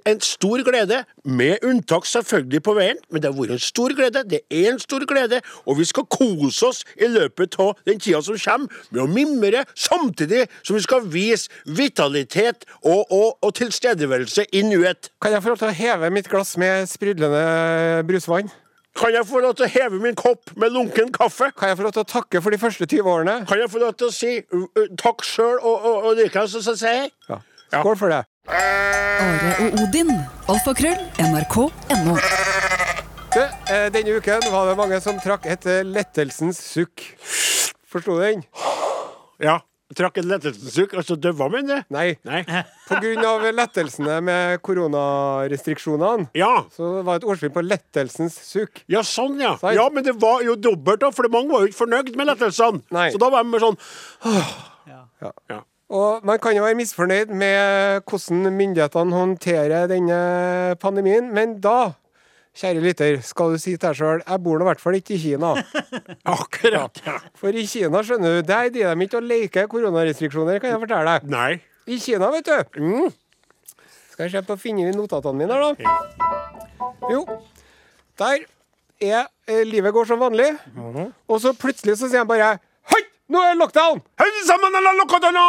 en 0.08 0.20
stor 0.24 0.62
glede, 0.64 1.02
med 1.28 1.66
unntak 1.68 2.08
selvfølgelig 2.08 2.62
på 2.64 2.74
veien, 2.78 3.02
men 3.12 3.20
det 3.20 3.28
har 3.28 3.36
vært 3.36 3.52
en 3.58 3.60
stor 3.60 3.92
glede. 3.98 4.22
Det 4.24 4.40
er 4.48 4.70
en 4.70 4.80
stor 4.80 5.04
glede, 5.04 5.42
og 5.68 5.76
vi 5.76 5.84
skal 5.84 6.08
kose 6.08 6.70
oss 6.70 6.80
i 6.96 7.10
løpet 7.12 7.58
av 7.60 7.74
den 7.84 8.00
tida 8.00 8.22
som 8.24 8.40
kommer, 8.40 8.80
med 8.88 9.04
å 9.04 9.08
mimre, 9.10 9.66
samtidig 9.76 10.46
som 10.62 10.78
vi 10.78 10.84
skal 10.88 11.04
vise 11.12 11.52
vitalitet 11.68 12.64
og, 12.80 13.04
og, 13.04 13.36
og 13.44 13.56
tilstedeværelse 13.60 14.48
i 14.56 14.64
nuet. 14.64 15.12
Kan 15.20 15.36
jeg 15.36 15.44
få 15.44 15.52
lov 15.52 15.60
til 15.60 15.74
å 15.74 15.80
heve 15.84 16.14
mitt 16.16 16.32
glass 16.32 16.56
med 16.56 16.88
sprudlende 16.88 18.06
brusvann? 18.08 18.48
Kan 18.96 19.12
jeg 19.12 19.26
få 19.28 19.40
lov 19.44 19.52
til 19.58 19.66
å 19.66 19.68
heve 19.68 19.98
min 20.00 20.16
kopp 20.16 20.52
med 20.56 20.72
lunken 20.72 21.10
kaffe? 21.12 21.50
Kan 21.58 21.68
jeg 21.68 21.78
få 21.78 21.84
lov 21.84 21.92
til 21.96 22.04
å 22.04 22.08
takke 22.08 22.40
for 22.40 22.54
de 22.54 22.58
første 22.60 22.86
20 22.88 23.10
årene? 23.12 23.34
Kan 23.48 23.60
jeg 23.60 23.68
få 23.72 23.82
lov 23.82 23.92
til 24.00 24.08
å 24.08 24.14
si 24.14 24.32
uh, 24.40 24.64
uh, 24.64 24.88
takk 24.96 25.24
sjøl, 25.26 25.58
og, 25.60 25.76
og, 25.76 26.08
og 26.08 26.16
likeens 26.22 26.56
så 26.56 26.72
sier 26.72 27.02
jeg 27.02 27.12
Ja. 27.28 27.42
Skål 27.74 27.96
for 27.98 28.14
det. 28.14 28.22
Are 28.48 29.52
og 29.66 29.78
Odin. 29.82 30.12
Alfakrøll. 30.48 31.00
NRK.no. 31.18 32.16
Eh, 33.36 33.88
denne 33.92 34.16
uken 34.16 34.46
var 34.48 34.70
det 34.70 34.76
mange 34.78 35.00
som 35.04 35.18
trakk 35.20 35.48
et 35.50 35.66
lettelsens 35.84 36.62
sukk. 36.62 37.02
Forsto 37.90 38.16
du 38.16 38.22
den? 38.22 38.46
Ja. 39.42 39.58
Trakk 39.94 40.16
en 40.18 40.26
lettelsessukk, 40.26 40.96
og 40.98 41.04
så 41.06 41.14
døva 41.14 41.46
min 41.52 41.68
det? 41.70 41.76
Nei. 41.94 42.16
Nei. 42.26 42.40
På 42.88 42.96
grunn 42.98 43.20
av 43.22 43.44
lettelsene 43.54 44.16
med 44.26 44.58
koronarestriksjonene, 44.66 46.26
Ja. 46.34 46.64
så 46.74 47.04
var 47.06 47.18
det 47.20 47.22
et 47.22 47.28
ordspill 47.30 47.52
på 47.54 47.62
lettelsens 47.62 48.34
sukk. 48.48 48.82
Ja, 48.90 49.04
sånn, 49.06 49.38
ja. 49.40 49.52
Sant. 49.60 49.76
Ja, 49.78 49.88
Men 49.88 50.02
det 50.02 50.16
var 50.18 50.42
jo 50.42 50.56
dobbelt, 50.56 50.98
da, 51.04 51.12
for 51.14 51.28
mange 51.30 51.52
var 51.54 51.60
jo 51.62 51.70
ikke 51.70 51.84
fornøyd 51.86 52.16
med 52.18 52.26
lettelsene. 52.32 52.82
Nei. 52.90 53.10
Så 53.14 53.18
da 53.22 53.30
var 53.30 53.44
de 53.46 53.62
sånn 53.62 53.78
Og 55.88 56.24
man 56.26 56.38
kan 56.42 56.56
jo 56.56 56.64
være 56.66 56.74
misfornøyd 56.80 57.30
med 57.30 58.02
hvordan 58.10 58.50
myndighetene 58.58 59.14
håndterer 59.14 59.86
denne 59.86 60.74
pandemien, 60.82 61.28
men 61.32 61.60
da, 61.62 61.92
kjære 62.56 62.80
lytter, 62.80 63.18
skal 63.24 63.52
du 63.52 63.60
si 63.60 63.74
til 63.74 63.82
deg 63.82 63.98
sjøl 63.98 64.22
jeg 64.22 64.42
bor 64.44 64.58
da 64.60 64.64
i 64.64 64.68
hvert 64.70 64.82
fall 64.82 64.96
ikke 64.98 65.14
i 65.16 65.20
Kina. 65.20 65.52
Akkurat. 66.36 67.00
Ja. 67.04 67.18
For 67.36 67.52
i 67.52 67.66
Kina, 67.68 68.02
skjønner 68.06 68.38
du, 68.38 68.46
der 68.48 68.70
driver 68.72 68.96
de 68.96 69.08
ikke 69.08 69.20
og 69.20 69.28
leker 69.28 69.68
koronarestriksjoner, 69.72 70.60
kan 70.62 70.72
jeg 70.72 70.82
fortelle 70.86 71.16
deg. 71.16 71.30
Nei. 71.32 71.52
I 71.86 71.98
Kina, 72.02 72.30
vet 72.32 72.48
du. 72.48 72.80
Mm. 72.80 73.10
Skal 74.14 74.26
jeg 74.26 74.34
se 74.38 74.44
på 74.48 74.56
å 74.56 74.60
finne 74.60 74.94
notatene 74.96 75.36
mine 75.36 75.52
her, 75.52 75.76
da. 75.76 76.86
Jo, 77.12 77.26
der 78.18 78.46
er 79.04 79.26
eh, 79.46 79.62
livet 79.68 79.92
går 79.92 80.08
som 80.08 80.22
vanlig. 80.22 80.48
Og 81.28 81.42
så 81.44 81.52
plutselig 81.52 81.98
så 82.00 82.08
sier 82.08 82.24
han 82.24 82.30
bare 82.30 82.56
Hei, 82.88 83.02
nå 83.28 83.42
er 83.44 83.60
lockdown! 83.60 84.00
Hei 84.16 84.30
sammen, 84.48 84.80
alla 84.80 84.96
lokadana! 84.96 85.44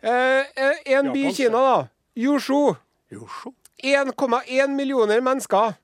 Eh, 0.00 0.48
eh, 0.56 0.82
en 0.96 1.12
by 1.12 1.28
i 1.28 1.36
Kina, 1.36 1.60
da. 1.60 1.78
Yushu. 2.16 2.72
Så. 3.12 3.52
1,1 3.84 4.68
millioner 4.76 5.20
mennesker. 5.20 5.74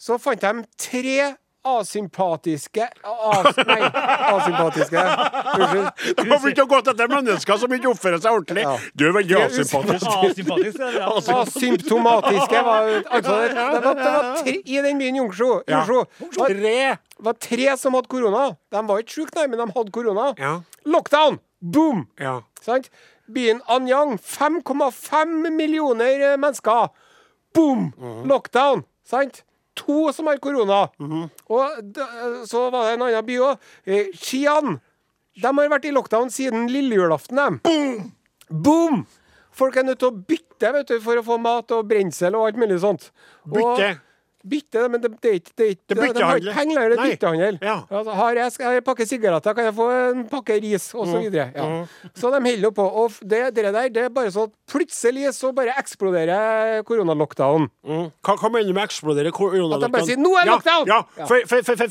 Så 0.00 0.18
fant 0.18 0.40
de 0.40 0.64
tre 0.80 1.34
asympatiske 1.60 2.86
as, 3.04 3.56
Nei, 3.68 3.80
asympatiske. 4.32 4.96
Unnskyld. 4.96 5.88
De 6.16 6.24
har 6.30 6.38
begynt 6.40 6.62
å 6.62 6.66
gå 6.70 6.78
etter 6.80 7.10
mennesker 7.12 7.58
som 7.60 7.74
ikke 7.76 7.90
oppfører 7.90 8.22
seg 8.22 8.32
ordentlig. 8.38 8.64
Ja. 8.64 8.76
Du 8.96 9.04
er 9.10 9.12
veldig 9.18 9.36
asympatisk. 9.44 10.08
Er. 10.80 11.02
Asymptomatiske 11.10 12.62
var 12.64 12.88
altså, 13.16 13.36
det, 13.42 13.50
det 13.52 13.82
var, 13.84 14.00
det 14.00 14.14
var 14.14 14.30
tre, 14.40 14.54
I 14.64 14.80
den 14.86 14.98
byen 15.02 15.20
Yungshu, 15.20 15.50
Ja. 15.68 15.82
Var, 15.84 16.48
Tre. 16.48 16.74
var 17.28 17.36
tre 17.44 17.76
som 17.76 17.94
hadde 17.98 18.08
korona. 18.08 18.46
De 18.72 18.82
var 18.88 19.04
ikke 19.04 19.18
syke, 19.18 19.36
nei, 19.36 19.46
men 19.52 19.60
de 19.60 19.68
hadde 19.76 19.92
korona. 19.94 20.30
Ja. 20.40 20.54
Lockdown! 20.88 21.38
Boom! 21.60 22.06
Ja. 22.16 22.38
Sant? 22.64 22.88
Byen 23.32 23.60
Anyang, 23.68 24.16
5,5 24.18 25.50
millioner 25.50 26.32
eh, 26.32 26.36
mennesker. 26.40 26.88
Boom! 27.54 27.92
Mhm. 27.98 28.26
Lockdown. 28.30 28.84
Sant? 29.04 29.42
To 29.80 30.10
som 30.12 30.26
har 30.26 30.36
korona. 30.42 30.88
Og 31.48 31.94
så 32.50 32.66
var 32.70 32.84
det 32.90 32.94
en 32.98 33.02
annen 33.06 33.26
by 33.26 33.38
òg. 33.40 33.58
Eh, 33.86 34.10
Xi'an. 34.14 34.78
De 35.40 35.46
har 35.46 35.70
vært 35.72 35.86
i 35.88 35.92
lockdown 35.94 36.28
siden 36.30 36.66
lillejulaften, 36.68 37.38
de. 37.38 37.60
Boom! 37.64 38.12
Boom! 38.50 39.06
Folk 39.52 39.76
er 39.76 39.82
nødt 39.86 39.98
til 40.02 40.10
å 40.10 40.14
bytte 40.28 40.72
vet 40.74 40.88
du, 40.90 40.98
for 41.02 41.18
å 41.18 41.24
få 41.26 41.38
mat 41.40 41.70
og 41.74 41.88
brensel 41.90 42.34
og 42.38 42.46
alt 42.50 42.58
mulig 42.60 42.80
sånt. 42.82 43.08
Og- 43.50 43.78
Bytte, 44.40 44.88
men 44.88 45.02
det, 45.02 45.10
det, 45.20 45.32
det, 45.52 45.66
det, 45.88 45.96
det 45.98 46.12
de 46.16 46.22
har 46.24 46.40
ikke 46.40 46.54
penger 46.56 46.76
lenger. 46.78 46.90
Det 46.90 46.98
er 46.98 47.10
byttehandel. 47.12 47.58
Ja. 47.60 47.76
Altså, 47.90 48.14
har 48.16 48.38
jeg, 48.38 48.52
jeg 48.60 48.80
en 48.80 48.86
pakke 48.86 49.06
sigaretter, 49.06 49.56
kan 49.56 49.68
jeg 49.68 49.74
få 49.76 49.88
en 49.92 50.22
pakke 50.30 50.56
ris, 50.64 50.86
osv. 50.94 51.10
Så, 51.10 51.16
mm. 51.16 51.24
videre. 51.26 51.46
ja. 51.56 51.66
Mm. 51.68 52.12
så 52.16 52.30
de 52.32 52.40
holder 52.46 52.70
på. 52.70 52.86
Og 53.02 53.18
det, 53.20 53.40
der 53.56 53.70
det 53.90 54.04
er 54.04 54.12
bare 54.14 54.32
sånn 54.32 54.48
at 54.48 54.54
plutselig 54.70 55.34
så 55.36 55.50
bare 55.56 55.74
eksploderer 55.80 56.80
koronalockdown. 56.88 57.68
Mm. 57.84 58.06
Hva, 58.24 58.36
hva 58.40 58.52
mener 58.54 58.70
du 58.70 58.76
med 58.76 58.86
eksplodere 58.86 59.32
koronalockdown? 59.34 59.84
At 59.84 59.88
de 59.88 59.96
bare 59.98 60.08
sier 60.08 60.20
'nå 60.20 60.32
er 60.38 60.46
ja, 60.46 60.54
lockdown'! 60.54 60.88
Ja, 60.88 61.00
ja. 61.18 61.28
For, 61.28 61.44
for, 61.50 61.64
for, 61.66 61.86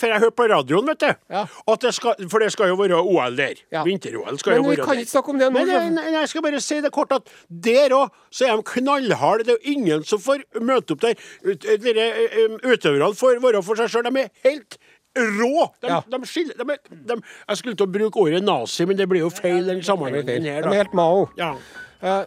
for, 0.00 0.06
jeg 0.10 0.20
hørte 0.24 0.38
på 0.38 0.48
radioen, 0.50 0.90
vet 0.90 1.00
du. 1.04 1.10
Ja. 1.30 1.46
Skal, 1.94 2.28
for 2.30 2.42
det 2.42 2.50
skal 2.52 2.72
jo 2.72 2.78
være 2.80 2.98
OL 2.98 3.38
der. 3.38 3.62
Vinter-OL 3.84 4.38
skal 4.38 4.56
men, 4.56 4.62
jo 4.62 4.68
være 4.70 4.76
der. 4.76 4.82
Men 4.82 4.90
vi 4.90 4.90
kan 4.90 5.04
ikke 5.04 5.14
snakke 5.14 5.34
om 5.34 5.38
det 5.38 5.50
nå. 5.52 5.64
Nei, 5.64 5.78
nei, 5.78 6.10
nei, 6.10 6.20
jeg 6.20 6.32
skal 6.32 6.46
bare 6.46 6.60
si 6.64 6.80
det 6.84 6.92
kort 6.94 7.14
at 7.14 7.30
der 7.48 7.94
òg 7.94 8.22
så 8.34 8.48
er 8.48 8.58
de 8.58 8.66
knallharde. 8.66 9.46
Det 9.46 9.54
er 9.54 9.60
jo 9.60 9.74
ingen 9.76 10.04
som 10.08 10.22
får 10.22 10.42
møte 10.60 10.96
opp 10.96 11.04
der. 11.04 11.18
Eh, 11.44 12.58
utøverne 12.64 13.14
får 13.18 13.40
være 13.44 13.62
for 13.66 13.76
seg 13.76 13.90
sjøl. 13.92 14.06
De 14.08 14.22
er 14.24 14.30
helt 14.46 14.78
rå. 15.14 15.68
De, 15.82 15.88
Ja. 15.88 16.00
de 16.10 16.26
skiller 16.26 16.56
de, 16.58 16.76
de, 16.90 17.18
Jeg 17.48 17.56
skulle 17.56 17.76
til 17.76 17.86
å 17.86 17.92
bruke 17.92 18.16
ordet 18.24 18.42
nazi, 18.42 18.86
men 18.86 18.96
det 18.96 19.08
blir 19.08 19.20
jo 19.20 19.30
feil 19.30 19.64
den 19.66 19.82
sammenhengen 19.82 20.46
er 20.46 20.62
her. 20.62 20.62
de 20.62 20.68
er 20.74 20.82
helt 20.82 20.94
Mao. 20.94 21.28
Ja. 21.38 21.54
Eh, 22.02 22.24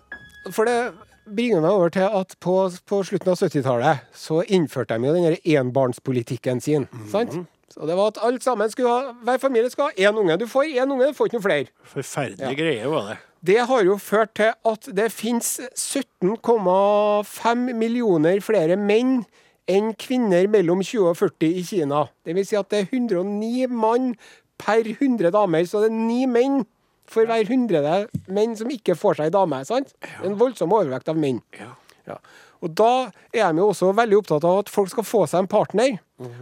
for 0.52 0.66
det 0.66 0.94
bringer 1.28 1.62
meg 1.62 1.72
over 1.72 1.90
til 1.90 2.08
at 2.08 2.36
på, 2.40 2.54
på 2.88 3.02
slutten 3.04 3.34
av 3.34 3.36
70-tallet 3.42 4.00
så 4.16 4.44
innførte 4.48 4.96
de 4.96 5.08
jo 5.10 5.14
den 5.14 5.36
enbarnspolitikken 5.44 6.62
sin. 6.62 6.88
Mhm. 6.92 7.10
Sant? 7.12 7.38
Så 7.74 7.86
det 7.86 7.98
var 7.98 8.08
at 8.14 8.18
alle 8.24 8.40
sammen 8.42 8.70
skulle 8.72 8.90
ha, 8.90 9.12
hver 9.28 9.38
familie 9.38 9.70
skal 9.70 9.90
ha 9.92 9.92
én 10.08 10.18
unge. 10.18 10.38
Du 10.40 10.48
får 10.48 10.64
én 10.72 10.90
unge, 10.90 11.08
du 11.12 11.14
får 11.14 11.28
ikke 11.28 11.38
noe 11.38 11.44
flere. 11.46 11.68
Forferdelig 11.84 12.56
greie 12.58 12.88
var 12.90 13.10
det. 13.12 13.18
Det 13.46 13.60
har 13.70 13.84
jo 13.86 13.98
ført 14.02 14.34
til 14.38 14.54
at 14.66 14.88
det 14.98 15.12
finnes 15.14 15.60
17,5 15.78 17.68
millioner 17.78 18.40
flere 18.44 18.78
menn 18.80 19.22
enn 19.68 19.92
kvinner 20.00 20.48
mellom 20.52 20.82
20 20.82 21.12
og 21.12 21.18
40 21.20 21.60
i 21.60 21.64
Kina. 21.68 22.06
Det 22.26 22.36
vil 22.38 22.48
si 22.48 22.56
at 22.58 22.70
det 22.72 22.86
er 22.86 22.90
109 22.90 23.68
mann 23.68 24.14
per 24.58 24.88
100 24.88 25.32
damer, 25.36 25.66
så 25.68 25.84
det 25.84 25.92
er 25.92 25.98
ni 25.98 26.24
menn 26.30 26.64
for 27.08 27.28
hver 27.28 27.44
100 27.46 28.08
menn 28.34 28.56
som 28.60 28.72
ikke 28.74 28.96
får 29.00 29.20
seg 29.22 29.32
dame. 29.36 29.62
sant? 29.68 29.94
En 30.24 30.38
voldsom 30.40 30.74
overvekt 30.76 31.12
av 31.12 31.20
menn. 31.20 31.42
Ja. 31.60 31.74
Ja. 32.08 32.18
Og 32.64 32.72
da 32.74 33.12
er 33.36 33.52
de 33.54 33.62
jo 33.62 33.70
også 33.70 33.92
veldig 33.96 34.18
opptatt 34.22 34.46
av 34.48 34.64
at 34.64 34.72
folk 34.72 34.90
skal 34.90 35.06
få 35.06 35.26
seg 35.30 35.44
en 35.44 35.52
partner. 35.52 36.00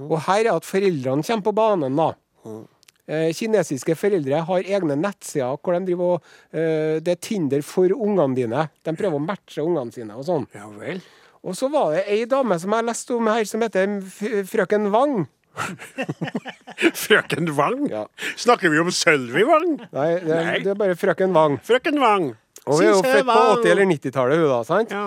Og 0.07 0.19
her 0.29 0.45
er 0.45 0.53
at 0.55 0.65
foreldrene 0.65 1.25
kommer 1.25 1.43
på 1.49 1.55
banen, 1.57 1.97
da. 1.99 2.11
Eh, 3.05 3.29
kinesiske 3.37 3.93
foreldre 3.93 4.39
har 4.47 4.65
egne 4.65 4.95
nettsider 4.97 5.59
hvor 5.61 5.75
de 5.77 5.85
driver 5.91 6.15
og 6.15 6.23
eh, 6.57 6.97
Det 7.05 7.11
er 7.13 7.19
Tinder 7.21 7.61
for 7.61 7.91
ungene 7.93 8.33
dine. 8.37 8.63
De 8.81 8.95
prøver 8.97 9.19
å 9.19 9.21
matche 9.21 9.61
ungene 9.61 9.93
sine 9.93 10.17
og 10.17 10.25
sånn. 10.25 10.47
ja 10.55 10.65
vel. 10.73 11.03
Og 11.45 11.53
så 11.53 11.69
var 11.69 11.91
det 11.93 12.07
ei 12.09 12.23
dame 12.25 12.57
som 12.57 12.73
jeg 12.73 12.87
leste 12.87 13.13
om 13.13 13.27
her, 13.29 13.43
som 13.45 13.61
heter 13.61 13.99
frøken 14.49 14.89
Wang. 14.89 15.27
Frøken 17.05 17.51
Wang? 17.55 17.85
Ja. 17.91 18.05
Snakker 18.41 18.69
vi 18.73 18.79
om 18.81 18.89
Sølvi 18.91 19.43
Wang? 19.47 19.75
Nei, 19.93 20.09
det, 20.23 20.39
Nei. 20.41 20.57
det 20.65 20.73
er 20.73 20.79
bare 20.79 20.97
frøken 20.99 21.35
Wang. 21.35 21.59
Frøken 21.65 22.01
Wang. 22.01 22.31
Og 22.65 22.79
hun 22.79 22.83
er 22.87 22.89
jo 22.95 23.01
født 23.05 23.27
på 23.29 23.37
80- 23.61 23.71
eller 23.75 23.89
90-tallet, 23.93 24.41
hun 24.41 24.49
da. 24.49 24.59
sant? 24.67 24.93
Ja. 24.95 25.05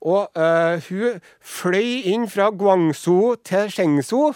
Og 0.00 0.30
uh, 0.32 0.80
hun 0.88 1.20
fløy 1.44 2.06
inn 2.08 2.24
fra 2.32 2.48
Guangzhou 2.50 3.34
til 3.44 3.68
så. 4.02 4.32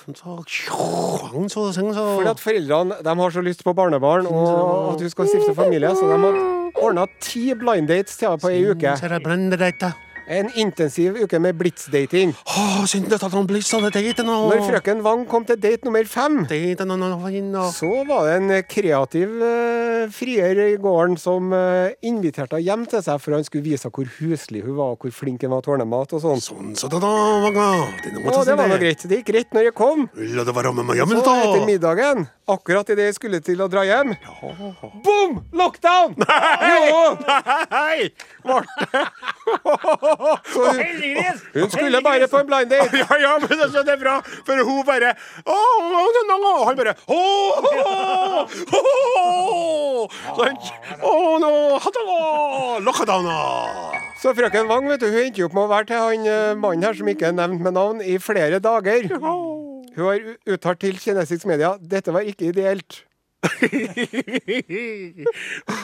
Fordi 2.18 2.28
at 2.28 2.40
foreldrene 2.40 2.98
de 3.04 3.14
har 3.20 3.30
så 3.30 3.40
lyst 3.40 3.64
på 3.64 3.72
barnebarn 3.72 4.26
og 4.28 4.92
at 4.92 5.00
hun 5.00 5.10
skal 5.10 5.28
stifte 5.32 5.54
familie, 5.56 5.94
så 5.96 6.04
de 6.10 6.18
har 6.20 6.40
ordna 6.84 7.06
ti 7.20 7.54
blind 7.54 7.88
dates 7.88 8.16
til 8.16 8.28
henne 8.28 8.40
på 8.44 8.52
ei 8.52 8.64
uke. 8.70 8.92
Det 10.26 10.32
da. 10.32 10.40
En 10.40 10.50
intensiv 10.54 11.16
uke 11.22 11.38
med 11.38 11.56
blitz-dating. 11.56 12.34
Synd 12.88 13.08
det 13.08 13.20
at 13.22 13.32
han 13.32 13.46
blir 13.48 13.62
sånn 13.64 13.84
date 13.92 14.24
nå. 14.24 14.36
Når 14.50 14.62
frøken 14.68 15.02
Wang 15.04 15.24
kom 15.28 15.44
til 15.44 15.58
date 15.60 15.84
nummer 15.84 16.04
fem, 16.08 16.44
Date 16.48 16.84
no, 16.88 16.96
no, 16.96 17.64
så 17.72 18.04
var 18.08 18.28
det 18.28 18.34
en 18.38 18.54
kreativ 18.68 19.34
uh, 19.40 20.08
frier 20.12 20.60
i 20.64 20.76
gården 20.80 21.16
som 21.20 21.52
uh, 21.52 21.92
inviterte 22.04 22.56
henne 22.56 22.64
hjem 22.64 22.86
til 22.90 23.02
seg 23.04 23.20
for 23.20 23.36
han 23.36 23.44
skulle 23.46 23.64
vise 23.64 23.90
hvor 23.90 24.08
huslig 24.18 24.64
hun 24.64 24.76
var, 24.78 24.94
og 24.94 25.04
hvor 25.04 25.14
flink 25.14 25.44
hun 25.44 25.52
var 25.54 25.64
til 25.64 25.72
å 25.72 25.76
ordne 25.76 25.88
mat 25.88 26.14
og 26.16 26.24
sånn. 26.24 26.42
Sånn, 26.44 26.72
så 26.78 26.90
da, 26.92 27.00
da, 27.02 27.12
Vanga. 27.44 27.68
Det, 28.04 28.14
Og 28.24 28.44
det 28.48 28.56
var 28.58 28.70
nå 28.70 28.78
greit. 28.80 29.04
Det 29.04 29.20
gikk 29.20 29.30
greit 29.32 29.56
når 29.56 29.70
jeg 29.70 29.76
kom. 29.76 30.06
La 30.36 30.46
det 30.46 30.56
være 30.56 30.74
med 30.76 30.96
hjemme, 30.98 31.20
Så 31.24 31.36
etter 31.44 31.66
middagen, 31.68 32.26
akkurat 32.50 32.90
idet 32.92 33.10
jeg 33.10 33.18
skulle 33.18 33.40
til 33.44 33.60
å 33.64 33.68
dra 33.72 33.84
hjem, 33.88 34.14
boom! 35.04 35.40
Lockdown! 35.56 36.16
Jo! 36.64 37.16
Hei! 37.72 38.10
Så 40.04 40.13
hun, 40.18 40.80
hun 41.54 41.70
skulle 41.70 42.00
bare 42.04 42.28
på 42.30 42.38
en 42.42 42.46
blind 42.48 42.70
date. 42.70 42.90
Ja, 43.04 43.16
ja, 43.20 43.32
men 43.42 43.60
altså, 43.60 43.82
det 43.84 43.92
er 43.96 44.00
bra, 44.00 44.16
for 44.46 44.56
hun 44.64 44.84
bare 44.86 45.14
å, 45.44 45.56
Han 46.68 46.76
bare. 46.78 46.94
Så 54.22 54.32
frøken 54.36 54.68
Wang 54.70 54.86
vet 54.88 55.02
du, 55.02 55.08
hun 55.10 55.20
endte 55.26 55.44
opp 55.46 55.56
med 55.56 55.66
å 55.66 55.72
være 55.72 55.88
til 55.90 56.00
han 56.00 56.28
eh, 56.30 56.52
mannen 56.56 56.86
her 56.86 56.96
som 56.96 57.10
ikke 57.10 57.28
er 57.28 57.36
nevnt 57.36 57.64
med 57.64 57.76
navn, 57.76 58.00
i 58.00 58.16
flere 58.22 58.60
dager. 58.64 59.08
Hun 59.94 60.06
har 60.08 60.22
uttalt 60.56 60.80
til 60.82 60.96
kinesisk 60.98 61.44
media 61.50 61.74
dette 61.80 62.14
var 62.14 62.26
ikke 62.26 62.48
ideelt. 62.52 63.02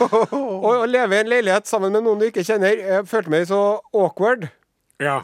Å 0.01 0.73
leve 0.89 1.17
i 1.17 1.21
en 1.25 1.31
leilighet 1.31 1.69
sammen 1.71 1.93
med 1.95 2.05
noen 2.07 2.21
du 2.21 2.27
ikke 2.29 2.45
kjenner, 2.47 2.77
jeg 2.81 3.07
følte 3.11 3.33
meg 3.33 3.47
så 3.51 3.61
awkward. 3.97 4.49
Ja. 5.01 5.21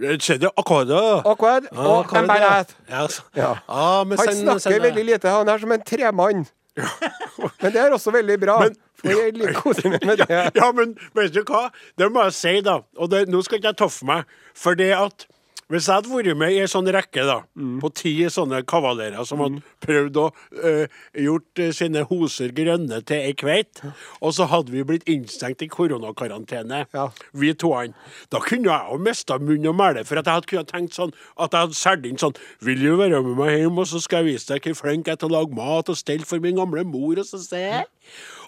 Det 0.00 0.16
skjedde 0.24 0.48
akkurat. 0.56 1.26
Awkward 1.28 1.66
og 1.76 2.14
embarrassed. 2.16 2.76
Ja, 2.88 3.06
Ja. 3.36 3.50
Ah, 3.68 4.04
men 4.04 4.18
Han 4.18 4.26
sen- 4.30 4.42
snakker 4.44 4.58
sen- 4.70 4.82
veldig 4.82 5.04
lite. 5.04 5.28
Han 5.28 5.48
er 5.48 5.58
som 5.58 5.72
en 5.72 5.82
tremann. 5.82 6.46
Men 7.62 7.72
det 7.72 7.80
er 7.82 7.90
også 7.92 8.12
veldig 8.14 8.38
bra. 8.40 8.58
Men- 8.60 8.76
for 9.00 9.08
jeg 9.08 9.32
liker 9.34 9.54
koser 9.60 9.88
meg 9.90 10.04
med 10.06 10.18
det. 10.28 10.50
Ja, 10.54 10.70
men 10.72 10.94
vet 11.16 11.32
du 11.32 11.42
hva? 11.48 11.70
Det 11.98 12.10
må 12.12 12.22
jeg 12.24 12.32
si, 12.36 12.60
da. 12.60 12.78
Og 13.00 13.08
det, 13.10 13.28
nå 13.32 13.40
skal 13.44 13.58
ikke 13.58 13.68
jeg 13.72 13.76
toffe 13.80 14.04
meg. 14.04 14.24
For 14.54 14.74
det 14.76 14.90
at 14.92 15.24
hvis 15.70 15.86
jeg 15.86 15.94
hadde 16.00 16.10
vært 16.10 16.36
med 16.40 16.50
i 16.52 16.58
en 16.64 16.70
sånn 16.70 16.88
rekke 16.90 17.22
da, 17.28 17.36
på 17.80 17.90
ti 17.94 18.12
sånne 18.32 18.58
kavalerer 18.68 19.22
som 19.28 19.38
hadde 19.44 19.60
prøvd 19.84 20.16
å 20.18 20.24
øh, 20.66 20.96
gjort 21.24 21.62
øh, 21.62 21.70
sine 21.78 22.02
hoser 22.10 22.50
grønne 22.56 22.98
til 23.06 23.22
ei 23.28 23.34
kveit, 23.38 23.80
og 24.20 24.34
så 24.34 24.48
hadde 24.50 24.74
vi 24.74 24.82
blitt 24.88 25.06
innstengt 25.10 25.62
i 25.62 25.68
koronakarantene, 25.70 26.82
Ja. 26.94 27.06
vi 27.32 27.52
toene, 27.54 27.94
da 28.34 28.40
kunne 28.42 28.66
jeg 28.72 28.90
jo 28.90 28.98
mista 29.06 29.38
munn 29.38 29.66
og 29.70 29.76
mæle. 29.78 30.04
For 30.04 30.18
at 30.18 30.26
jeg 30.26 30.34
hadde 30.40 30.50
kunnet 30.50 30.72
tenkt 30.74 30.98
sånn 30.98 31.14
at 31.38 31.54
jeg 31.54 31.60
hadde 31.68 31.78
solgt 31.78 32.06
inn 32.10 32.18
sånn 32.20 32.34
Vil 32.66 32.82
du 32.82 32.96
være 32.98 33.22
med 33.22 33.36
meg 33.38 33.54
hjem, 33.60 33.78
og 33.78 33.86
så 33.86 34.00
skal 34.02 34.24
jeg 34.24 34.34
vise 34.34 34.50
deg 34.52 34.66
hvor 34.66 34.74
flink 34.82 35.06
jeg 35.06 35.16
er 35.16 35.22
til 35.22 35.30
å 35.30 35.36
lage 35.38 35.54
mat 35.56 35.88
og 35.88 35.96
stelle 35.98 36.26
for 36.26 36.42
min 36.42 36.58
gamle 36.58 36.82
mor, 36.84 37.18
og 37.22 37.26
så 37.28 37.38
ser 37.38 37.64
jeg 37.66 37.86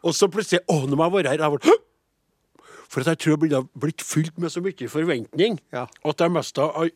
Og 0.03 0.15
så 0.17 0.29
plutselig 0.29 0.65
Å, 0.69 0.83
nå 0.89 0.99
må 0.99 1.07
jeg 1.07 1.15
være 1.21 1.33
her. 1.37 1.45
Jeg 1.47 1.55
var, 1.55 1.79
for 2.93 3.01
at 3.01 3.07
jeg 3.15 3.19
tror 3.23 3.33
jeg 3.37 3.41
ville 3.47 3.63
blitt 3.81 4.03
fylt 4.05 4.37
med 4.43 4.53
så 4.53 4.61
mye 4.65 4.89
forventning 4.91 5.61
Ja. 5.73 5.87
at 6.05 6.21
jeg 6.21 6.31
øh, 6.35 6.91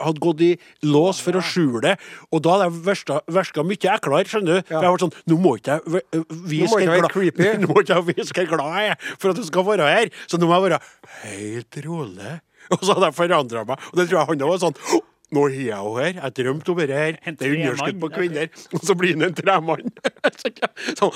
hadde 0.00 0.22
gått 0.22 0.42
i 0.44 0.50
lås 0.88 1.20
for 1.22 1.38
å 1.38 1.42
skjule 1.44 1.82
det. 1.84 1.94
Og 2.34 2.42
da 2.44 2.56
hadde 2.56 2.70
jeg 2.70 3.20
virka 3.30 3.64
mye 3.66 3.94
eklere, 3.94 4.26
skjønner 4.30 4.60
du. 4.60 4.68
For 4.70 4.86
jeg 4.86 4.94
var 4.96 5.04
sånn 5.04 5.16
Nå 5.30 5.38
må 5.42 5.54
ikke 5.60 5.76
jeg 5.78 6.02
øh, 6.16 6.24
vise 6.50 6.70
hvor 6.72 6.84
glad-. 6.86 7.60
Nå 7.62 7.70
må 7.70 7.84
ikke 7.84 7.98
jeg 7.98 8.08
vise 8.10 8.34
hvor 8.34 8.50
glad 8.54 8.80
jeg 8.80 8.94
er 8.94 9.12
for 9.12 9.32
at 9.32 9.38
du 9.38 9.46
skal 9.46 9.68
være 9.68 9.90
her. 9.90 10.10
Så 10.30 10.40
nå 10.40 10.48
må 10.50 10.56
jeg 10.58 10.66
være 10.68 10.80
helt 11.26 11.80
rolig. 11.86 12.34
Og 12.74 12.82
så 12.82 12.96
hadde 12.96 13.08
jeg 13.10 13.18
forandra 13.20 13.64
meg. 13.68 13.88
Og 13.92 14.00
det 14.00 14.10
tror 14.10 14.20
jeg 14.20 14.30
han 14.32 14.44
var 14.50 14.60
sånn 14.64 14.78
nå 15.30 15.44
er 15.46 15.52
jeg 15.62 15.78
jo 15.78 15.90
her. 15.94 16.16
Jeg 16.16 16.34
drømte 16.40 16.72
om 16.72 16.78
dette 16.80 16.96
her. 16.98 17.18
Det 17.38 17.46
er 17.46 17.52
underskudd 17.54 18.00
på 18.02 18.08
kvinner. 18.16 18.48
Og 18.74 18.82
så 18.82 18.96
blir 18.98 19.14
han 19.14 19.28
en 19.28 19.36
tremann. 19.38 19.92
sånn. 20.98 21.14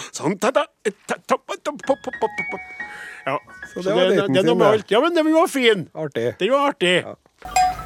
Ja. 3.27 3.39
Så 3.73 3.83
det 3.83 3.97
var 3.97 4.07
det, 4.07 4.17
det, 4.21 4.29
det, 4.29 4.35
det, 4.39 4.43
det, 4.45 4.55
det, 4.55 4.55
det, 4.55 4.79
det. 4.79 4.91
Ja, 4.95 5.01
var 5.41 5.49
fin. 5.51 5.89
Artig. 5.95 6.29
Den 6.39 6.53
var 6.55 6.75
artig. 6.75 6.99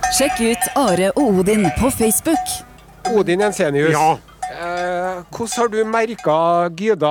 Sjekk 0.09 0.39
ut 0.41 0.69
Are 0.81 1.11
og 1.21 1.41
Odin 1.43 1.67
på 1.77 1.91
Facebook. 1.93 2.53
Odin 3.13 3.43
Jensenius. 3.45 3.93
Ja. 3.93 4.17
Eh, 4.49 5.19
hvordan 5.29 5.53
har 5.59 5.69
du 5.69 5.79
merka 5.85 6.37
Gyda? 6.73 7.11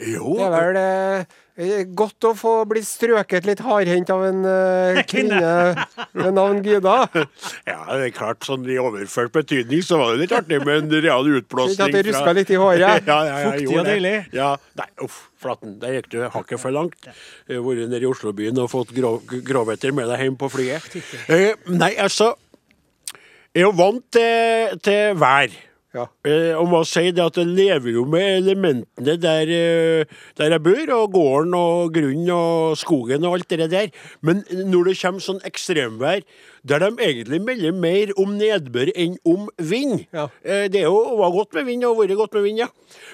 Jo. 0.00 0.32
Det 0.38 0.46
er 0.46 0.54
vel 0.54 0.78
eh, 0.80 1.26
godt 1.94 2.26
å 2.26 2.32
få 2.34 2.52
bli 2.66 2.80
strøket 2.82 3.44
litt 3.46 3.60
hardhendt 3.62 4.08
av 4.10 4.24
en 4.26 4.40
eh, 4.50 4.98
kvinne 5.10 5.84
med 6.18 6.32
navn 6.34 6.58
Gyda. 6.66 6.94
Ja, 7.68 7.76
det 7.94 8.08
er 8.08 8.14
klart, 8.16 8.40
sånn 8.42 8.64
i 8.66 8.74
overført 8.82 9.30
betydning 9.36 9.84
så 9.86 10.00
var 10.00 10.14
det 10.16 10.24
litt 10.24 10.34
artig 10.34 10.58
med 10.66 10.80
en 10.82 10.96
real 11.04 11.28
utblåsning. 11.38 11.76
Ikke 11.78 11.86
at 11.86 11.94
det 11.94 12.02
fra- 12.08 12.10
ruska 12.18 12.34
litt 12.40 12.50
i 12.50 12.58
håret? 12.58 13.06
Ja, 13.10 13.18
ja, 13.28 13.36
ja, 13.44 13.52
Fuktig 13.52 13.78
og 13.78 13.86
deilig. 13.86 14.14
Ja, 14.34 14.48
nei, 14.80 14.88
uff, 15.06 15.20
flatten. 15.44 15.76
Der 15.82 15.94
gikk 16.00 16.08
du 16.16 16.18
hakket 16.34 16.62
for 16.64 16.74
langt. 16.74 17.06
Har 17.46 17.62
vært 17.68 17.86
nede 17.92 18.02
i 18.02 18.10
Oslobyen 18.10 18.58
og 18.64 18.72
fått 18.72 18.90
grov, 18.96 19.20
grovheter 19.46 19.94
med 19.94 20.10
deg 20.10 20.24
hjem 20.26 20.40
på 20.40 20.50
flyet. 20.56 20.90
Eh, 21.30 21.52
nei, 21.70 21.92
altså 22.02 22.32
Jeg 23.54 23.62
er 23.62 23.68
jo 23.68 23.74
vant 23.78 24.02
til, 24.10 24.74
til 24.82 25.14
vær. 25.22 25.54
Ja. 25.94 26.08
Eh, 26.26 26.52
og 26.58 26.66
må 26.72 26.80
si 26.88 27.04
det 27.14 27.22
at 27.22 27.36
jeg 27.38 27.46
lever 27.54 27.92
jo 27.94 28.04
med 28.10 28.40
elementene 28.40 29.14
der, 29.22 29.50
eh, 29.54 30.04
der 30.36 30.50
jeg 30.56 30.62
bor, 30.64 30.90
og 30.96 31.12
gården 31.14 31.54
og 31.54 31.92
grunnen 31.94 32.30
og 32.34 32.76
skogen 32.80 33.24
og 33.24 33.36
alt 33.38 33.48
det 33.54 33.70
der. 33.70 33.92
Men 34.20 34.42
når 34.50 34.90
det 34.90 34.96
kommer 35.00 35.22
sånn 35.22 35.38
ekstremvær, 35.46 36.24
der 36.66 36.80
de 36.82 36.90
egentlig 37.04 37.40
melder 37.44 37.72
mer 37.76 38.10
om 38.18 38.34
nedbør 38.40 38.90
enn 38.96 39.18
om 39.24 39.48
vind 39.58 40.06
Ja. 40.12 40.28
eh, 40.44 40.66
Det 40.68 40.80
er 40.82 40.88
jo 40.88 41.16
var 41.20 41.30
godt 41.30 41.54
med 41.54 41.64
vind 41.66 41.84
og 41.84 41.98
vært 42.02 42.16
godt 42.16 42.34
med 42.34 42.42
vind, 42.42 42.58
ja. 42.58 42.68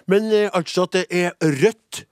Men 0.07 0.31
eh, 0.33 0.49
altså 0.55 0.87
at 0.89 0.93
det 0.93 1.07
er 1.11 1.33
rødt 1.43 2.05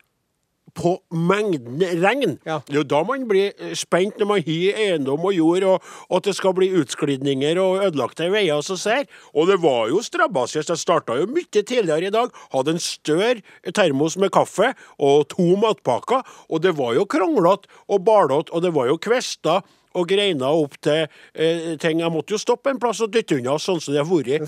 på 0.78 0.94
mengden 1.10 1.82
regn. 2.02 2.36
Ja. 2.46 2.60
Det 2.66 2.76
er 2.76 2.80
jo 2.80 2.86
da 2.86 3.02
man 3.06 3.26
blir 3.30 3.50
eh, 3.50 3.74
spent 3.78 4.18
når 4.20 4.30
man 4.30 4.44
har 4.46 4.82
eiendom 4.84 5.26
og 5.26 5.34
jord, 5.34 5.66
og, 5.66 5.88
og 6.08 6.20
at 6.20 6.28
det 6.30 6.36
skal 6.38 6.54
bli 6.56 6.70
utsklidninger 6.78 7.58
og 7.62 7.82
ødelagte 7.88 8.30
veier. 8.32 8.58
Og 8.58 8.66
så 8.66 8.78
ser. 8.78 9.08
Og 9.34 9.50
det 9.50 9.58
var 9.64 9.88
jo 9.92 10.02
strabasiøst. 10.04 10.70
Jeg 10.74 10.82
starta 10.84 11.18
jo 11.18 11.26
mye 11.30 11.48
tidligere 11.62 12.10
i 12.10 12.14
dag. 12.14 12.30
Hadde 12.54 12.76
en 12.76 12.82
større 12.82 13.72
termos 13.74 14.18
med 14.20 14.32
kaffe 14.34 14.72
og 14.98 15.26
to 15.34 15.50
matpakker. 15.60 16.22
Og 16.48 16.62
det 16.62 16.76
var 16.78 16.94
jo 16.98 17.08
kronglete 17.10 17.70
og 17.88 18.04
balete, 18.06 18.54
og 18.54 18.62
det 18.64 18.74
var 18.76 18.92
jo 18.92 19.00
kvester. 19.02 19.66
Og 19.98 20.04
greina 20.06 20.50
opp 20.52 20.76
til 20.84 21.06
eh, 21.34 21.74
ting. 21.80 22.02
Jeg 22.04 22.12
måtte 22.14 22.36
jo 22.36 22.38
stoppe 22.38 22.70
en 22.70 22.78
plass 22.78 23.00
og 23.02 23.10
dytte 23.10 23.40
unna, 23.40 23.56
sånn 23.58 23.80
som 23.82 23.96
det 23.96 24.04
har 24.04 24.06
vært. 24.06 24.44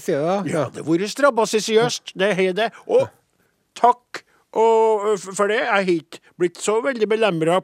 Ja, 0.47 0.67
det 0.71 0.85
har 0.85 0.87
vært 0.87 1.11
strabasiøst. 1.11 2.13
Det 2.21 2.35
har 2.39 2.53
det. 2.55 2.69
Og 2.87 3.09
takk 3.81 4.21
og, 4.53 5.19
for 5.21 5.51
det. 5.51 5.61
Jeg 5.61 5.71
har 5.71 5.93
ikke 5.95 6.23
blitt 6.41 6.59
så 6.63 6.81
veldig 6.85 7.09
belemra 7.11 7.61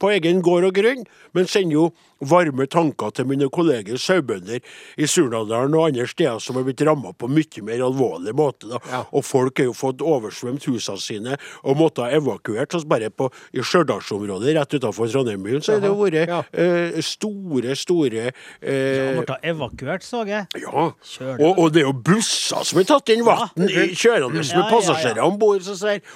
på 0.00 0.10
egen 0.16 0.40
gård 0.44 0.64
og 0.70 0.74
grunn, 0.76 1.04
men 1.36 1.46
sender 1.50 1.76
jo 1.76 1.90
varme 2.20 2.66
tanker 2.68 3.12
til 3.16 3.24
mine 3.30 3.46
kolleger 3.48 3.96
sauebønder 3.96 4.60
i 5.00 5.06
Surnadalen 5.08 5.72
og 5.78 5.86
andre 5.86 6.04
steder 6.08 6.40
som 6.44 6.58
har 6.58 6.66
blitt 6.66 6.82
ramma 6.84 7.14
på 7.16 7.28
mye 7.32 7.62
mer 7.64 7.80
alvorlig 7.86 8.34
måte. 8.36 8.68
Da. 8.68 8.80
Ja. 8.90 9.00
Og 9.16 9.24
folk 9.24 9.56
har 9.62 9.70
jo 9.70 9.76
fått 9.76 10.02
oversvømt 10.04 10.66
husene 10.68 11.00
sine 11.00 11.38
og 11.62 11.78
måtte 11.80 12.04
ha 12.04 12.10
evakuert. 12.18 12.74
Så 12.76 12.84
bare 12.88 13.08
på, 13.08 13.30
i 13.56 13.64
Stjørdalsområdet 13.64 14.52
rett 14.58 14.76
utenfor 14.76 15.08
Trondheim-byen 15.08 15.64
så 15.64 15.78
har 15.78 15.80
det 15.84 15.88
jo 15.92 15.96
vært 16.02 16.28
Ja. 16.28 16.42
eh, 16.52 17.00
store, 17.00 17.72
store 17.76 18.26
eh, 18.60 19.14
Han 19.16 19.24
ble 19.24 19.38
evakuert, 19.54 20.04
så 20.04 20.26
jeg. 20.28 20.46
ja, 20.60 20.84
og, 20.90 21.58
og 21.58 21.72
det 21.72 21.82
er 21.82 21.88
jo 21.88 21.94
busser 21.96 22.64
som 22.68 22.80
har 22.82 22.88
tatt 22.90 23.08
inn 23.14 23.24
vann 23.24 23.48
i 23.64 23.88
kjørende 23.96 24.34
med 24.36 24.44
Ja, 24.44 24.60
ja, 24.60 24.68
passasjerer 24.70 25.22
ja. 25.22 25.28
om 25.28 25.38
bord. 25.40 25.64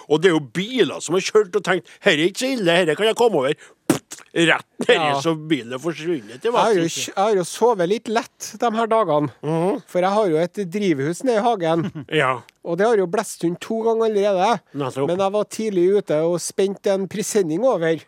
Og 0.08 0.20
det 0.20 0.28
er 0.30 0.36
jo 0.36 0.44
biler 0.54 1.00
som 1.00 1.16
har 1.16 1.24
kjørt 1.24 1.56
og 1.56 1.64
tenkt 1.64 1.88
her 2.04 2.12
er 2.18 2.28
ikke 2.28 2.44
så 2.44 2.52
ille, 2.58 2.76
her 2.76 2.94
kan 2.94 3.08
jeg 3.08 3.16
komme 3.18 3.40
over. 3.40 3.56
Rett 4.34 4.66
nedi 4.84 4.94
Ja. 4.96 5.20
så 5.22 5.34
bilen 5.36 5.74
å 5.76 5.80
forsvinne 5.82 6.40
til 6.42 6.52
jo, 6.52 6.84
jeg 6.86 7.14
har 7.16 7.34
jo 7.36 7.44
sovet 7.46 7.88
litt 7.88 8.08
lett 8.08 8.50
de 8.60 8.70
her 8.76 8.86
dagene. 8.90 9.30
For 9.86 10.00
jeg 10.02 10.10
har 10.16 10.28
jo 10.32 10.36
et 10.42 10.54
drivhus 10.70 11.22
nede 11.24 11.38
i 11.40 11.44
hagen. 11.44 11.86
Ja. 12.24 12.42
Og 12.64 12.78
det 12.80 12.86
har 12.86 12.96
jo 12.96 13.04
blåst 13.12 13.42
rundt 13.44 13.60
to 13.60 13.76
ganger 13.84 14.06
allerede. 14.08 14.60
Nettopp. 14.80 15.08
Men 15.10 15.18
jeg 15.20 15.32
var 15.34 15.44
tidlig 15.52 15.82
ute 15.98 16.20
og 16.24 16.38
spente 16.40 16.94
en 16.94 17.04
presenning 17.12 17.60
over. 17.68 18.00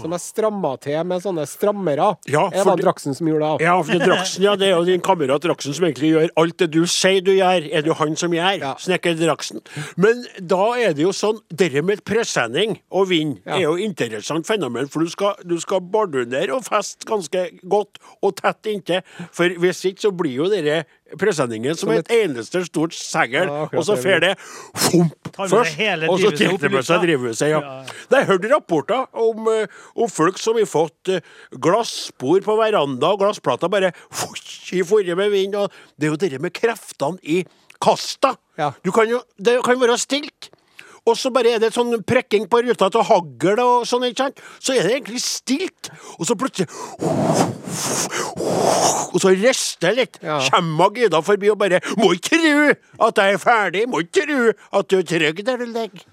Som 0.00 0.14
jeg 0.14 0.20
stramma 0.24 0.72
til 0.82 0.98
med 1.06 1.22
sånne 1.24 1.44
strammere. 1.48 2.08
Ja, 2.30 2.46
det 2.52 2.64
var 2.66 2.76
Draksen 2.80 3.14
som 3.18 3.28
gjorde 3.28 3.50
det. 3.58 3.66
Ja, 3.66 3.74
for 3.82 3.98
Draksen, 4.02 4.42
ja, 4.46 4.54
det 4.56 4.68
er 4.70 4.76
jo 4.76 4.84
din 4.88 5.00
kamerat 5.04 5.42
Draksen 5.44 5.74
som 5.76 5.84
egentlig 5.88 6.12
gjør 6.14 6.30
alt 6.42 6.56
det 6.62 6.70
du 6.72 6.82
sier 6.86 7.20
du 7.24 7.32
gjør, 7.34 7.66
er 7.72 7.82
det 7.84 7.90
jo 7.92 7.98
han 7.98 8.16
som 8.16 8.32
gjør. 8.32 8.58
Ja. 8.62 8.72
Snekker 8.80 9.18
Draksen. 9.20 9.60
Men 9.96 10.24
da 10.38 10.62
er 10.80 10.94
det 10.96 11.04
jo 11.06 11.12
sånn 11.16 11.40
Dette 11.52 11.82
med 11.84 12.02
presenning 12.04 12.78
og 12.90 13.08
vind 13.10 13.38
Ja. 13.46 13.56
er 13.56 13.62
jo 13.66 13.74
interessant 13.76 14.46
fenomen, 14.46 14.88
for 14.88 15.00
du 15.04 15.10
skal, 15.10 15.34
du 15.44 15.58
skal 15.60 15.80
bardunere 15.80 16.54
og 16.54 16.64
feste 16.64 17.06
ganske 17.08 17.44
godt 17.68 17.98
og 18.22 18.36
tett 18.40 18.66
inntil. 18.72 19.02
For 19.32 19.48
hvis 19.62 19.84
ikke 19.88 20.06
så 20.06 20.12
blir 20.16 20.36
jo 20.42 20.48
denne 20.52 20.84
presenningen 21.18 21.76
som, 21.76 21.90
Som 21.90 21.98
et 21.98 22.12
eneste 22.14 22.62
stort 22.66 22.94
segl, 22.96 23.48
Ja, 23.48 23.66
og 23.66 23.84
så 23.86 23.96
det. 23.96 24.02
fer 24.02 24.22
det 24.22 24.32
fomp 24.38 25.32
først, 25.36 25.78
og 26.08 26.20
så 26.20 26.30
det 26.32 26.84
seg 26.86 27.04
drivhuset. 27.06 27.48
Ja. 27.50 27.60
Ja. 27.60 27.76
ja. 27.82 28.18
Jeg 28.18 28.28
hørte 28.30 28.52
rapporter 28.52 29.06
om, 29.12 29.48
eh, 29.52 29.82
om 29.96 30.10
folk 30.10 30.40
som 30.40 30.58
har 30.60 30.68
fått 30.68 31.12
uh, 31.12 31.20
glasspor 31.62 32.42
på 32.44 32.56
veranda, 32.60 33.12
og 33.12 33.22
glassplater 33.24 33.72
bare 33.72 33.92
i 34.72 34.82
forrige 34.86 35.16
med 35.18 35.32
vind. 35.34 35.56
Og 35.58 35.72
det 35.96 36.08
er 36.08 36.14
jo 36.14 36.20
det 36.22 36.42
med 36.42 36.54
kreftene 36.56 37.20
i 37.22 37.42
kasta. 37.82 38.36
Ja. 38.58 38.72
Du 38.84 38.92
kan 38.94 39.10
jo, 39.10 39.22
det 39.38 39.58
kan 39.66 39.80
være 39.80 39.98
stilt. 40.00 40.52
Og 41.02 41.16
så 41.18 41.32
bare 41.34 41.56
er 41.56 41.62
det 41.62 41.72
sånn 41.74 41.96
prekking 42.06 42.46
på 42.50 42.60
ruta 42.62 42.88
til 42.94 43.02
hagl 43.08 43.62
og 43.62 43.86
sånn, 43.90 44.06
ikke 44.06 44.28
sant? 44.28 44.42
Så 44.62 44.76
er 44.76 44.86
det 44.86 44.92
egentlig 45.00 45.22
stilt. 45.24 45.90
Og 46.18 46.28
så 46.28 46.36
plutselig 46.38 46.68
Og 49.12 49.18
så 49.20 49.32
rister 49.34 49.88
det 49.88 49.92
litt. 49.96 50.18
Ja. 50.22 50.38
Kommer 50.52 50.92
Gida 50.94 51.20
forbi 51.24 51.50
og 51.50 51.58
bare 51.58 51.80
'Må 51.98 52.12
ikke 52.14 52.38
tru 52.38 52.74
at 53.06 53.16
jeg 53.18 53.34
er 53.34 53.38
ferdig. 53.38 53.88
Må 53.88 54.00
ikke 54.04 54.26
tru 54.26 54.52
at 54.78 54.88
du 54.88 54.98
er 54.98 55.02
trygg 55.02 55.44
der 55.44 55.56
du 55.56 55.66
ligger'. 55.66 56.11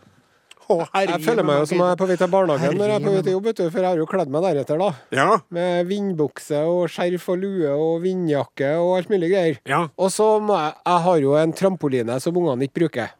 Å, 0.69 0.75
Jeg 1.01 1.21
føler 1.25 1.45
meg 1.47 1.63
jo 1.63 1.67
som 1.71 1.79
jeg 1.82 1.95
er 1.95 1.97
på 1.97 2.08
vei 2.10 2.15
til 2.19 2.29
barnehagen 2.29 2.75
når 2.77 2.91
jeg 2.91 2.99
er 2.99 3.05
på 3.08 3.13
vei 3.15 3.21
til 3.25 3.34
jobb, 3.34 3.47
for 3.58 3.79
jeg 3.79 3.88
har 3.88 4.01
jo 4.01 4.05
kledd 4.10 4.34
meg 4.36 4.43
deretter, 4.45 4.77
da. 4.77 4.89
Ja. 5.17 5.27
Med 5.58 5.88
vindbukse 5.89 6.60
og 6.69 6.84
skjerf 6.93 7.25
og 7.34 7.39
lue 7.41 7.71
og 7.73 8.03
vindjakke 8.03 8.69
og 8.77 8.91
alt 8.99 9.10
mulig 9.10 9.32
greier. 9.32 9.58
Ja. 9.69 9.82
Og 9.97 10.13
så 10.13 10.27
må 10.43 10.58
jeg 10.60 10.75
Jeg 10.86 11.03
har 11.08 11.17
jo 11.23 11.34
en 11.39 11.53
trampoline 11.58 12.19
som 12.21 12.38
ungene 12.38 12.67
ikke 12.67 12.84
bruker. 12.84 13.15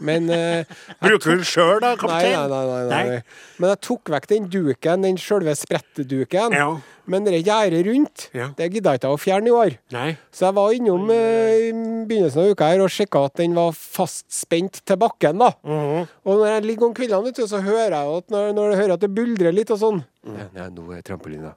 Men 0.00 0.30
uh. 0.32 0.76
Bruker 1.04 1.28
du 1.28 1.36
den 1.36 1.44
sjøl, 1.46 1.76
da, 1.84 1.92
Nei, 1.92 2.00
kaptein? 2.00 2.32
nei, 2.32 2.48
nei, 2.48 2.64
nei, 2.66 2.82
nei. 2.88 3.04
Nei. 3.16 3.52
Men 3.60 3.72
jeg 3.74 3.82
tok 3.86 4.12
vekk 4.16 4.28
den 4.32 4.48
duken, 4.52 5.04
den 5.06 5.20
sjølve 5.20 5.54
sprettduken. 5.56 6.56
Ja. 6.56 6.70
Men 7.06 7.24
det 7.24 7.42
gjerdet 7.46 7.84
rundt, 7.86 8.28
Ja. 8.34 8.48
det 8.56 8.70
gidda 8.72 8.94
jeg 8.94 9.00
ikke 9.00 9.12
å 9.14 9.18
fjerne 9.20 9.46
i 9.50 9.54
år. 9.54 9.76
Nei. 9.94 10.16
Så 10.32 10.46
jeg 10.46 10.54
var 10.54 10.72
innom 10.74 11.10
eh, 11.10 11.68
i 11.68 11.72
begynnelsen 12.06 12.42
av 12.42 12.50
uka 12.50 12.70
her 12.72 12.82
og 12.82 12.90
sjekka 12.90 13.24
at 13.28 13.36
den 13.36 13.54
var 13.54 13.70
fastspent 13.72 14.80
til 14.84 14.96
bakken. 14.96 15.38
da. 15.38 15.52
Mhm. 15.64 16.08
Og 16.26 16.38
når 16.40 16.46
jeg 16.54 16.64
ligger 16.64 16.86
om 16.86 16.94
kveldene, 16.94 17.46
så 17.46 17.62
hører 17.62 17.94
jeg 17.94 18.16
at 18.18 18.28
når, 18.30 18.52
når 18.54 18.70
jeg 18.70 18.80
hører 18.82 18.94
at 18.94 19.00
det 19.00 19.14
buldrer 19.14 19.54
litt 19.54 19.70
og 19.70 19.78
sånn 19.78 20.02
mm. 20.26 20.34
Nei, 20.36 20.48
nei, 20.54 20.68
nå 20.74 20.92
er 20.96 21.02
trampolina. 21.06 21.54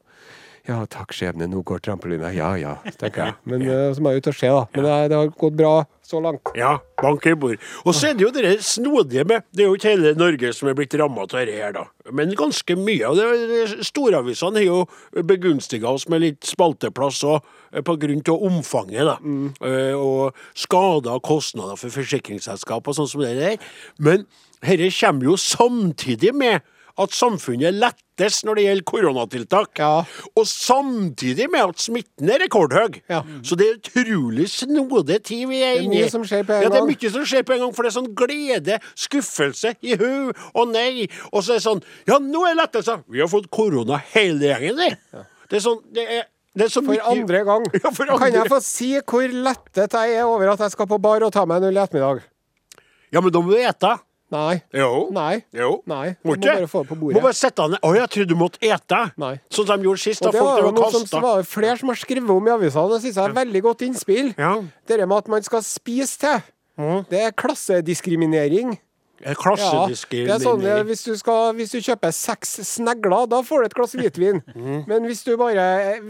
Ja, 0.68 0.82
takk, 0.90 1.14
skjebne, 1.16 1.48
nå 1.50 1.62
går 1.66 1.82
trampolina. 1.86 2.32
Ja 2.36 2.52
ja, 2.60 2.76
tenker 3.00 3.30
jeg. 3.30 3.38
Men 3.50 3.64
eh, 3.64 3.88
så 3.96 4.04
må 4.04 4.14
jeg 4.14 4.24
ut 4.24 4.30
og 4.32 4.38
se, 4.38 4.52
da. 4.52 4.66
Men 4.76 4.86
det, 4.86 4.98
det 5.12 5.20
har 5.20 5.32
gått 5.44 5.58
bra 5.60 5.74
så 6.10 6.20
langt. 6.24 6.52
Ja, 6.58 6.72
bank 7.02 7.26
i 7.30 7.36
bord. 7.38 7.62
Og 7.86 7.94
så 7.96 8.10
er 8.10 8.18
det 8.18 8.26
jo 8.26 8.32
det 8.34 8.56
snodige 8.66 9.26
med 9.30 9.46
Det 9.54 9.64
er 9.64 9.70
jo 9.70 9.78
ikke 9.78 9.92
hele 9.94 10.16
Norge 10.18 10.52
som 10.58 10.72
er 10.72 10.78
blitt 10.78 10.96
ramma 10.98 11.26
av 11.26 11.30
dette 11.34 11.54
her, 11.54 11.76
da. 11.76 11.86
Men 12.16 12.34
ganske 12.38 12.76
mye. 12.80 13.12
Og 13.12 13.20
det, 13.20 13.86
storavisene 13.86 14.64
har 14.64 14.68
jo 14.68 15.24
begunstiga 15.30 15.92
oss 15.92 16.08
med 16.10 16.24
litt 16.26 16.50
spalteplass 16.50 17.22
òg, 17.30 17.46
eh, 17.74 17.84
av 17.86 18.48
omfanget, 18.50 19.06
da. 19.06 19.18
Eh, 19.70 19.94
og 19.94 20.38
skader 20.58 21.20
og 21.20 21.24
kostnader 21.30 21.78
for 21.78 21.94
forsikringsselskap 21.94 22.88
og 22.88 22.98
sånn 22.98 23.10
som 23.10 23.22
det 23.22 23.36
der. 23.38 23.72
Men 24.00 24.26
dette 24.66 24.90
kommer 25.00 25.32
jo 25.32 25.38
samtidig 25.38 26.34
med 26.34 26.66
at 26.98 27.14
samfunnet 27.16 27.76
lettes 27.78 28.42
når 28.48 28.56
det 28.60 28.64
gjelder 28.66 28.86
koronatiltak. 28.90 29.80
Ja. 29.80 30.04
Og 30.36 30.48
samtidig 30.48 31.50
med 31.52 31.62
at 31.70 31.84
smitten 31.84 32.30
er 32.34 32.42
rekordhøy. 32.44 32.98
Ja. 33.12 33.22
Så 33.46 33.56
det 33.60 33.68
er 33.70 33.78
utrolig 33.80 34.48
snodig 34.52 35.20
tid 35.28 35.46
vi 35.52 35.62
er 35.64 35.76
Det 35.76 35.80
er 35.80 35.84
inne 35.86 36.00
i. 36.00 36.02
mye 36.04 36.10
som 36.12 36.26
skjer 36.28 36.44
på 36.48 36.56
en 36.58 36.64
ja, 36.66 36.72
det 36.74 36.82
er 36.82 36.88
mye 36.90 37.12
som 37.14 37.28
skjer 37.30 37.46
på 37.48 37.54
en 37.56 37.64
gang, 37.66 37.76
for 37.78 37.84
det 37.86 37.92
er 37.92 37.98
sånn 38.00 38.10
glede, 38.18 38.80
skuffelse, 39.00 39.76
i 39.86 39.96
hu 40.00 40.34
og 40.54 40.66
nei. 40.74 41.06
Og 41.32 41.44
så 41.46 41.56
er 41.56 41.62
det 41.62 41.68
sånn 41.68 41.84
Ja, 42.10 42.18
nå 42.24 42.44
er 42.50 42.58
lettelse! 42.60 43.00
Vi 43.08 43.22
har 43.24 43.32
fått 43.32 43.48
korona 43.54 44.02
hele 44.16 44.52
gjengen, 44.52 44.80
vi. 44.84 45.24
Det 45.50 45.62
er 45.62 45.66
sånn 45.66 45.80
Det 45.96 46.04
er, 46.18 46.28
det 46.58 46.66
er 46.68 46.74
så 46.74 46.82
For 46.84 46.92
mye 46.92 47.06
andre 47.14 47.44
gang. 47.48 47.70
Ja, 47.84 47.94
for 47.96 48.10
Kan 48.20 48.34
jeg 48.36 48.50
få 48.52 48.60
si 48.66 48.92
hvor 49.00 49.24
lettet 49.48 49.96
jeg 49.96 50.20
er 50.20 50.28
over 50.28 50.52
at 50.56 50.66
jeg 50.66 50.76
skal 50.76 50.90
på 50.92 51.00
bar 51.02 51.24
og 51.24 51.32
ta 51.36 51.46
meg 51.48 51.62
en 51.64 51.70
øl 51.72 51.80
i 51.80 51.84
ettermiddag? 51.86 52.22
Ja, 53.14 53.22
men 53.22 53.32
da 53.34 53.42
må 53.42 53.54
du 53.54 53.58
ete. 53.58 53.96
Nei. 54.30 54.60
Jo. 54.76 55.08
Nei. 55.16 55.42
Jo. 55.56 55.70
Nei. 55.90 56.16
Må 56.26 56.36
ikke? 56.38 56.54
bare 56.54 56.70
få 56.70 56.84
det 56.84 56.90
på 56.92 56.98
Må 57.02 57.24
bare 57.24 57.38
sette 57.38 57.64
den 57.64 57.76
ned. 57.76 57.82
Å, 57.82 57.94
jeg 57.98 58.12
trodde 58.14 58.30
du 58.30 58.38
måtte 58.38 58.62
ete. 58.66 59.00
Nei. 59.22 59.32
Sånn 59.50 59.66
som 59.70 59.82
de 59.82 59.90
gjorde 59.90 60.04
sist. 60.04 60.22
Da 60.22 60.30
Og 60.30 60.36
det 60.36 60.44
folk 60.44 60.52
var 60.52 60.76
noe 60.78 60.92
som 60.94 61.08
kasta. 61.08 61.24
var 61.24 61.48
flere 61.50 61.78
som 61.82 61.94
har 61.94 62.02
skrevet 62.04 62.36
om 62.36 62.50
i 62.50 62.54
avisene. 62.54 62.94
Det 62.94 63.02
synes 63.08 63.18
jeg 63.22 63.26
er 63.26 63.38
veldig 63.40 63.64
godt 63.66 63.86
innspill. 63.88 64.32
Ja. 64.38 64.54
Det 64.90 65.00
med 65.02 65.18
at 65.18 65.34
man 65.34 65.48
skal 65.48 65.66
spise 65.66 66.22
til. 66.22 66.46
Det 67.10 67.24
er 67.26 67.34
klassediskriminering. 67.36 68.78
Ja, 69.20 69.34
det 69.36 70.32
er 70.32 70.40
sånn, 70.40 70.62
eh, 70.64 70.82
hvis, 70.88 71.02
du 71.04 71.16
skal, 71.20 71.54
hvis 71.58 71.74
du 71.74 71.80
kjøper 71.84 72.14
seks 72.16 72.54
snegler, 72.70 73.26
da 73.32 73.42
får 73.44 73.64
du 73.64 73.68
et 73.68 73.76
glass 73.76 73.96
hvitvin. 74.00 74.40
Men 74.90 75.08
hvis 75.10 75.24
du 75.28 75.34
bare 75.40 75.66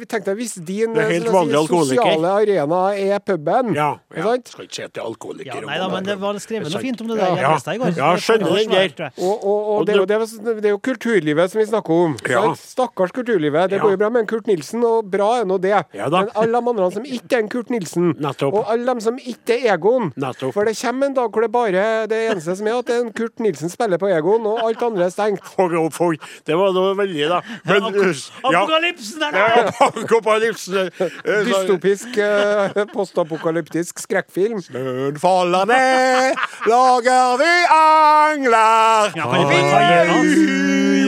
Tenk 0.09 0.25
deg 0.27 0.37
hvis 0.39 0.53
din. 0.65 0.93
Det 0.93 1.05
helt 1.09 1.27
eh, 1.29 1.33
vanlig 1.33 1.61
si, 1.65 1.79
sosiale 1.89 2.33
arena 2.43 2.81
er 2.97 3.19
puben. 3.25 3.73
Ja, 3.77 3.89
ja. 4.15 4.35
Skal 4.45 4.67
ikke 4.67 4.77
si 4.77 4.83
at 4.85 4.93
det 4.93 5.01
er 5.01 5.07
alkoholiker. 5.09 5.59
Ja, 5.59 5.65
nei 5.65 5.77
da, 5.81 5.87
men 5.91 6.05
det 6.05 6.15
var 6.21 6.37
skrevet 6.41 6.69
noe 6.71 6.81
fint 6.83 7.01
om 7.03 7.09
det 7.11 7.17
der. 7.19 7.35
Ja. 7.41 7.55
I 7.59 7.77
går. 7.81 7.93
Ja, 7.97 8.11
skjønner 8.21 8.55
den 8.59 8.73
der. 8.73 9.09
Og, 9.17 9.33
og, 9.33 9.43
og, 9.45 9.73
Og 9.79 9.85
det, 9.89 9.97
det- 10.09 10.19
det, 10.19 10.55
det 10.63 10.69
er 10.69 10.73
jo 10.75 10.79
kulturlivet 10.83 11.51
som 11.53 11.59
vi 11.61 11.65
snakker 11.69 12.03
om. 12.05 12.15
Ja. 12.29 12.43
Stakkars 12.57 13.13
kulturlivet. 13.15 13.69
Det 13.73 13.79
Ja. 13.79 13.83
går 13.83 13.91
jo 13.95 13.99
bra 14.01 14.09
med 14.13 14.21
en 14.25 14.29
Kurt 14.29 14.47
Nilsen, 14.49 14.83
og 14.85 15.09
bra 15.11 15.29
er 15.41 15.45
nå 15.49 15.57
det. 15.61 15.73
Ja 15.95 16.09
da. 16.09 16.23
Men 16.25 16.31
alle 16.35 16.59
de 16.61 16.69
andre 16.73 16.91
som 16.97 17.05
ikke 17.05 17.37
er 17.37 17.43
en 17.45 17.49
Kurt 17.51 17.69
Nilsen, 17.73 18.13
Nettopp. 18.19 18.53
og 18.61 18.71
alle 18.73 18.93
de 18.97 19.01
som 19.05 19.17
ikke 19.17 19.57
er 19.59 19.73
Egon 19.77 20.11
Nettopp. 20.19 20.53
For 20.53 20.65
det 20.69 20.75
kommer 20.81 21.09
en 21.09 21.17
dag 21.17 21.29
hvor 21.31 21.45
det 21.45 21.51
bare 21.53 21.85
det 22.09 22.19
eneste 22.31 22.55
som 22.59 22.67
er 22.67 22.79
at 22.79 22.85
det 22.89 22.98
er 22.99 23.05
en 23.07 23.13
Kurt 23.15 23.39
Nilsen 23.43 23.71
spiller 23.71 23.99
på 24.01 24.09
Egon, 24.11 24.45
og 24.49 24.61
alt 24.67 24.83
andre 24.85 25.07
er 25.07 25.13
stengt. 25.13 25.43
Det 26.49 26.55
var 26.57 26.73
noe 26.75 26.93
veldig, 26.97 27.25
da. 27.31 27.39
Men, 27.67 27.87
ja. 27.95 28.13
Apokalypsen 28.49 29.23
der! 29.23 29.71
Apokalypsen. 29.87 30.91
eh, 30.99 31.41
Dystopisk, 31.47 32.17
eh, 32.17 32.79
postapokalyptisk 32.93 33.99
skrekkfilm. 34.03 34.61
Snøen 34.65 35.19
faller 35.21 35.67
ned, 35.69 36.39
lager 36.69 37.37
vi 37.41 37.53
angler. 37.75 39.13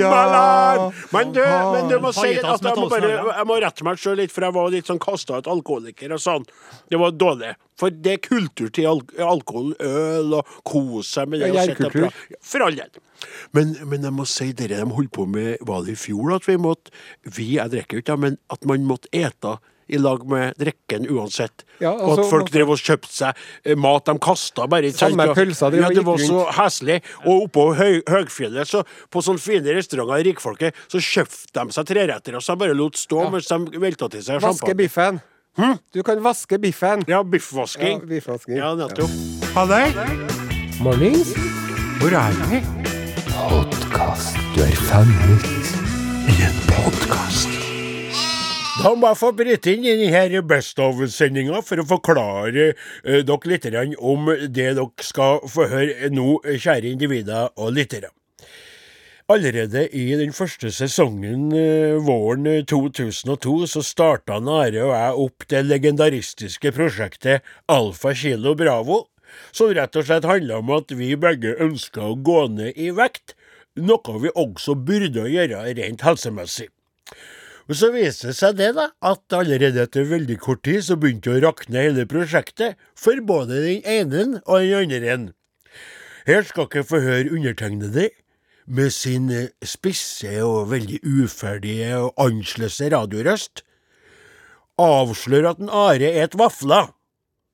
Ja. 0.02 0.92
Men 1.12 1.34
du, 1.36 1.42
men 1.44 1.90
du 1.92 1.98
må 2.02 2.12
si 2.16 2.32
at 2.40 2.64
jeg 2.64 2.78
må, 2.78 2.88
bare, 2.92 3.12
jeg 3.38 3.48
må 3.50 3.58
rette 3.62 3.86
meg 3.86 4.00
sjøl 4.02 4.18
litt, 4.22 4.34
for 4.34 4.48
jeg 4.48 4.56
var 4.56 4.72
litt 4.74 4.90
sånn 4.90 5.02
kasta 5.02 5.42
ut 5.42 5.50
alkoholiker 5.52 6.16
og 6.16 6.22
sånn. 6.24 6.48
Det 6.90 7.00
var 7.02 7.14
dårlig. 7.16 7.54
For 7.82 7.94
det 7.94 8.18
er 8.18 8.22
kultur 8.26 8.70
til 8.74 8.90
al 8.92 9.02
alkohol, 9.26 9.74
øl 9.82 10.38
og 10.40 10.58
kose 10.68 11.08
seg 11.10 11.32
med 11.32 11.42
det. 11.42 11.52
Ja, 11.56 11.66
gjærkultur. 11.66 12.22
For 12.46 12.68
all 12.68 12.78
del. 12.78 13.02
Men, 13.56 13.76
men 13.90 14.06
jeg 14.06 14.16
må 14.18 14.26
si 14.30 14.52
dere 14.58 14.82
de 14.82 14.96
holdt 14.98 15.12
på 15.14 15.28
med 15.30 15.62
Var 15.68 15.84
det 15.86 15.94
i 15.94 16.00
fjor 16.00 16.32
at 16.34 16.48
vi 16.50 16.56
måtte 16.58 16.90
Vi, 17.30 17.52
jeg 17.60 17.70
drikker 17.70 18.00
jo 18.00 18.02
ikke, 18.02 18.16
men 18.18 18.40
at 18.50 18.66
man 18.66 18.88
måtte 18.90 19.12
ete 19.14 19.60
i 19.92 20.00
lag 20.00 20.22
med 20.28 20.54
drikken 20.56 21.04
uansett. 21.12 21.66
Ja, 21.82 21.92
og 21.92 22.14
at 22.14 22.20
altså, 22.22 22.28
folk 22.32 22.52
drev 22.54 22.70
og 22.72 22.80
kjøpte 22.80 23.12
seg 23.12 23.42
eh, 23.66 23.76
mat 23.76 24.08
de 24.08 24.14
kasta 24.24 24.68
bare. 24.72 24.92
Samme 24.96 25.26
pølsa 25.36 25.68
drev 25.74 25.84
ja, 25.84 25.90
det 25.98 26.06
var 26.08 26.22
så 26.24 26.46
heslig. 26.56 27.02
Og 27.26 27.50
oppå 27.50 27.66
høy, 27.76 28.00
Høgfjellet, 28.08 28.70
så 28.72 28.86
på 29.12 29.24
sånne 29.26 29.44
fine 29.44 29.76
restauranter 29.76 30.24
i 30.24 30.30
rikfolket, 30.30 30.80
så 30.88 31.02
kjøpte 31.04 31.52
de 31.58 31.76
seg 31.76 31.92
treretter 31.92 32.40
og 32.40 32.46
så 32.46 32.56
bare 32.62 32.78
lot 32.78 33.00
stå 33.00 33.28
mens 33.34 33.52
de 33.52 33.84
velta 33.84 34.08
til 34.14 34.24
seg 34.24 34.40
Vaske 34.40 34.72
champagne. 34.72 35.20
Biffen. 35.58 35.78
Du 35.94 36.04
kan 36.04 36.24
vaske 36.24 36.58
biffen. 36.60 37.04
Ja, 37.08 37.24
biffvasking. 37.24 38.00
Ja, 38.00 38.06
biffvasking. 38.06 38.58
Ja, 38.58 38.76
nettopp. 38.76 39.10
Mornings. 40.80 41.34
Hvor 42.00 42.12
er 42.12 42.32
vi? 42.50 42.62
Du 44.56 44.62
er 44.62 44.76
fanget. 44.88 45.46
I 46.28 46.44
en 46.44 46.56
podkast. 46.68 47.50
Da 48.84 48.96
må 48.96 49.08
jeg 49.12 49.18
få 49.20 49.32
bryte 49.32 49.74
inn 49.76 49.84
i 49.86 50.08
denne 50.10 50.42
Best 50.48 50.80
of-sendinga 50.80 51.60
for 51.62 51.84
å 51.84 51.86
forklare 51.86 52.72
eh, 52.72 53.20
dere 53.22 53.52
litt 53.52 53.68
om 54.00 54.32
det 54.32 54.56
dere 54.56 54.88
skal 55.04 55.44
få 55.46 55.68
høre 55.70 56.10
nå, 56.10 56.40
kjære 56.48 56.96
individer 56.96 57.52
og 57.58 57.76
lyttere. 57.76 58.10
Allerede 59.32 59.86
i 59.96 60.10
den 60.20 60.34
første 60.36 60.72
sesongen 60.76 61.52
eh, 61.56 61.96
våren 62.04 62.48
2002 62.68 63.54
så 63.70 63.84
starta 63.86 64.40
Are 64.42 64.82
og 64.84 64.92
jeg 64.92 65.20
opp 65.24 65.46
det 65.54 65.62
legendaristiske 65.70 66.72
prosjektet 66.76 67.46
Alfa 67.72 68.12
Kilo 68.18 68.56
Bravo, 68.60 68.98
som 69.56 69.72
rett 69.72 69.96
og 69.96 70.08
slett 70.10 70.28
handla 70.28 70.58
om 70.60 70.74
at 70.76 70.92
vi 70.98 71.14
begge 71.16 71.54
ønska 71.64 72.10
å 72.10 72.18
gå 72.20 72.42
ned 72.58 72.76
i 72.76 72.90
vekt, 72.98 73.38
noe 73.80 74.18
vi 74.26 74.34
også 74.36 74.76
burde 74.76 75.30
gjøre 75.32 75.64
rent 75.80 76.04
helsemessig. 76.04 76.68
Og 77.70 77.78
Så 77.78 77.92
viser 77.94 78.34
det 78.34 78.40
seg 78.42 78.58
det, 78.60 78.74
da, 78.76 78.90
at 79.00 79.38
allerede 79.38 79.86
etter 79.86 80.10
veldig 80.10 80.42
kort 80.44 80.66
tid 80.68 80.84
så 80.84 80.98
begynte 81.00 81.38
å 81.38 81.44
rakne 81.46 81.86
hele 81.86 82.04
prosjektet, 82.10 82.76
for 83.00 83.22
både 83.24 83.64
den 83.64 83.86
ene 83.88 84.42
og 84.44 84.68
den 84.92 85.08
andre. 85.08 85.38
Her 86.28 86.44
skal 86.46 86.68
dere 86.74 86.86
få 86.86 87.00
høre 87.02 87.32
undertegnede, 87.32 88.10
med 88.72 88.94
sin 88.96 89.30
eh, 89.34 89.52
spisse 89.68 90.32
og 90.46 90.72
veldig 90.72 91.02
uferdige 91.04 91.98
og 92.00 92.16
ansløse 92.24 92.88
radiorøst 92.94 93.66
avslører 94.82 95.52
at 95.52 95.62
en 95.62 95.70
Are 95.70 96.12
et 96.24 96.38
vafler, 96.40 96.92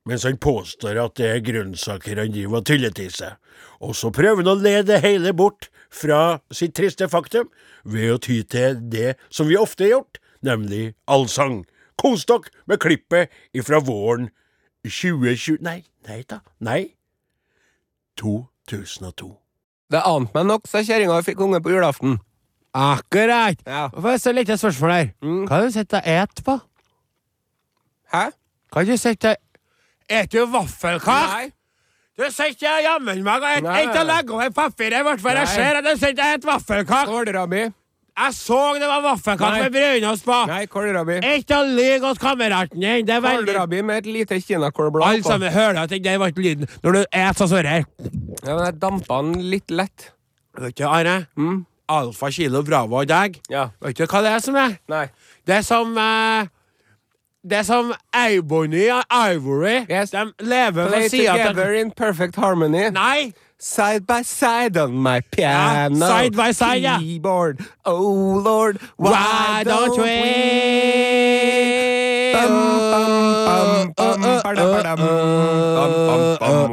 mens 0.07 0.23
han 0.23 0.37
påstår 0.37 0.99
at 1.01 1.17
det 1.19 1.29
er 1.31 1.43
grønnsaker 1.43 2.21
han 2.21 2.31
driver 2.31 2.61
og 2.61 2.67
tyller 2.69 2.93
til 2.95 3.09
seg. 3.11 3.35
Og 3.83 3.95
så 3.97 4.11
prøver 4.13 4.43
han 4.43 4.53
å 4.53 4.59
lede 4.59 5.01
hele 5.03 5.33
bort 5.35 5.69
fra 5.89 6.39
sitt 6.51 6.75
triste 6.77 7.09
faktum 7.11 7.49
ved 7.83 8.13
å 8.13 8.21
ty 8.21 8.41
til 8.43 8.79
det 8.91 9.17
som 9.29 9.49
vi 9.49 9.59
ofte 9.59 9.87
har 9.87 9.97
gjort, 9.97 10.21
nemlig 10.45 10.93
allsang. 11.07 11.65
Kos 11.97 12.27
dere 12.29 12.53
med 12.69 12.79
klippet 12.83 13.33
ifra 13.57 13.81
våren 13.81 14.29
2020 14.85 15.59
Nei, 15.65 15.81
nei 16.07 16.21
da. 16.29 16.43
Nei. 16.63 16.93
2002. 18.21 19.46
Det 19.91 20.01
ante 20.03 20.35
meg 20.35 20.47
nok, 20.49 20.65
sa 20.67 20.81
kjerringa 20.83 21.15
og 21.15 21.25
fikk 21.27 21.39
unge 21.45 21.61
på 21.63 21.71
julaften. 21.71 22.17
Akkurat! 22.77 23.61
Ja. 23.65 23.87
Får 23.93 24.09
jeg 24.15 24.19
stille 24.19 24.41
lite 24.43 24.57
spørsmål 24.59 24.91
her? 24.91 25.11
Mm. 25.23 25.43
Hva 25.47 25.55
har 25.55 25.67
du 25.67 25.75
sett 25.75 25.91
deg 25.91 26.09
et 26.13 26.41
på? 26.45 26.57
Hæ? 28.13 28.25
Hva 28.71 28.81
har 28.83 28.89
du 28.89 28.97
sett 28.99 29.21
deg 29.23 29.39
Et 30.09 30.31
du 30.31 30.43
vaffelkake? 30.47 31.31
Nei. 31.33 31.47
Du 32.17 32.23
sitter 32.33 32.79
jammen 32.81 33.19
meg 33.23 33.43
og 33.43 33.49
et, 33.49 33.65
ikke 33.85 33.99
nei. 34.01 34.05
legge 34.09 34.33
over 34.33 34.53
papiret, 34.55 34.99
i 34.99 35.05
hvert 35.05 35.21
fall. 35.21 35.37
Jeg 35.37 35.49
ser 35.53 35.77
at 35.77 35.85
du 35.85 35.91
sitter 35.99 36.37
et 36.37 36.47
vaffelkake. 36.47 37.09
Kålrabi. 37.11 37.65
Jeg 38.17 38.33
så 38.33 38.59
det 38.81 38.87
var 38.89 39.01
vaffelkake 39.05 39.67
med 39.67 39.75
brunost 39.75 40.25
på. 40.25 40.37
Nei, 40.49 40.63
kålrabi. 40.71 41.19
Ikke 41.35 41.59
å 41.59 41.65
lyve 41.69 42.09
hos 42.09 42.17
kameraten 42.21 42.81
din. 42.81 43.05
Det 43.05 43.19
veldig 43.21 43.53
Kålrabi 43.53 43.83
med 43.85 44.01
et 44.01 44.09
lite 44.09 44.39
kinakålblad 44.41 45.05
Alle 45.05 45.21
på. 45.21 45.29
sammen 45.29 45.53
hører 45.53 45.83
at 45.83 45.93
det 45.93 46.19
var 46.19 46.33
ikke 46.33 46.45
lyden 46.47 46.67
når 46.83 46.97
du 46.97 47.01
et 47.05 47.37
sånn 47.37 47.53
her. 47.69 47.85
Ja, 48.41 48.55
men 48.55 48.63
jeg 48.65 48.79
dampa 48.81 49.21
den 49.21 49.49
litt 49.51 49.69
lett. 49.69 50.11
Vet 50.57 50.77
du, 50.79 50.85
Are? 50.89 51.27
Mm. 51.37 51.65
Alfa, 51.87 52.31
kilo, 52.33 52.63
bravo 52.65 52.97
og 53.03 53.07
deg. 53.07 53.37
Ja. 53.53 53.69
Vet 53.85 53.97
du 54.01 54.05
hva 54.09 54.23
det 54.25 54.33
er 54.33 54.41
som 54.43 54.57
er? 54.59 54.79
Nei. 54.89 55.05
Det 55.45 55.61
er 55.61 55.65
som 55.67 55.93
eh, 56.01 56.49
Det 57.47 57.61
er 57.61 57.67
som 57.69 57.93
Ebony 58.11 58.89
og 58.91 59.03
Ivory. 59.13 59.85
Yes. 59.87 60.11
De 60.11 60.25
lever 60.41 60.89
Play 60.89 61.09
together 61.13 61.77
in 61.77 61.91
perfect 61.91 62.35
harmony. 62.35 62.89
Nei! 62.89 63.31
Side 63.59 64.05
by 64.05 64.21
side 64.21 64.77
on 64.77 64.93
my 64.93 65.17
ah, 65.17 65.21
piano. 65.31 65.97
Ja, 65.97 66.07
side 66.07 66.35
by 66.35 66.51
side, 66.53 66.83
ja. 66.83 66.99
Keyboard. 66.99 67.59
Oh 67.85 68.39
lord, 68.43 68.79
Why 68.97 69.63
don't 69.65 69.97
we 69.97 70.21
Bum, 72.33 72.49
bum, 72.49 72.79
bum, 72.91 73.36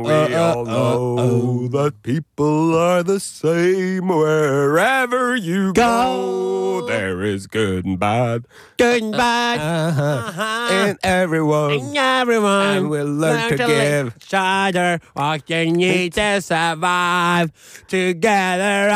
We 0.05 0.35
all 0.35 0.65
know 0.67 1.69
that 1.69 2.03
people 2.03 2.75
are 2.75 3.03
the 3.03 3.21
same 3.21 4.09
wherever 4.09 5.37
you 5.37 5.73
go. 5.73 6.87
There 6.89 7.23
is 7.23 7.47
good 7.47 7.85
and 7.85 7.99
bad 7.99 8.45
Good 8.77 9.03
and 9.03 9.13
bad. 9.13 9.59
uh-huh. 9.61 10.03
uh-huh. 10.03 10.43
uh-huh. 10.43 10.89
in 10.89 10.99
everyone. 11.03 11.73
And 11.73 11.97
everyone 11.97 12.77
And 12.77 12.91
we'll 12.91 13.07
learn 13.07 13.51
to 13.51 13.57
give. 13.57 14.15
each 14.17 14.35
other 14.35 15.01
what 15.15 15.49
you 15.49 15.73
need 15.73 16.13
to 16.15 16.41
survive 16.43 17.53
together 17.89 18.89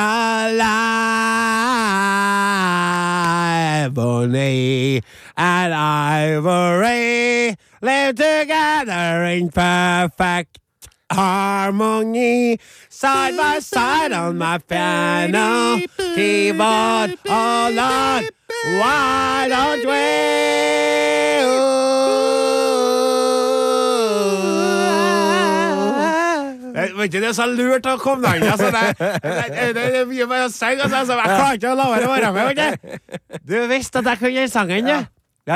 alive. 2.88 3.94
Bonnie 3.94 5.02
and 5.36 5.74
Ivory 5.74 7.56
live 7.80 8.14
together 8.16 9.24
in 9.24 9.50
perfect 9.50 10.58
harmony, 11.10 12.58
side 12.88 13.36
by 13.36 13.58
side 13.60 14.12
on 14.12 14.38
my 14.38 14.58
piano 14.58 15.80
keyboard. 16.14 17.18
Oh 17.26 17.70
Lord, 17.72 18.30
why 18.78 19.46
don't 19.48 19.86
we? 19.86 21.28
Vet 26.98 27.12
du, 27.12 27.18
det 27.20 27.28
er 27.28 27.34
så 27.34 27.46
lurt 27.46 27.86
å 27.86 27.96
komme 27.98 28.30
inn. 28.36 28.44
Altså, 28.46 28.70
det, 28.74 28.82
det, 29.22 29.32
det, 29.50 29.68
det 29.74 30.00
er 30.00 30.06
mye 30.06 30.26
med 30.30 30.44
å 30.46 30.48
synge. 30.50 30.86
Altså, 30.86 31.14
jeg 31.14 31.30
klarer 31.30 31.58
ikke 31.58 31.70
å 31.72 31.78
la 31.78 31.86
være 31.92 32.06
å 32.06 32.10
være 32.10 32.32
med. 32.34 32.98
Du. 33.46 33.54
visste 33.70 34.02
at 34.02 34.10
jeg 34.12 34.20
kunne 34.20 34.34
gjøre 34.34 34.50
sangen. 34.52 34.90
Ja, 34.90 34.98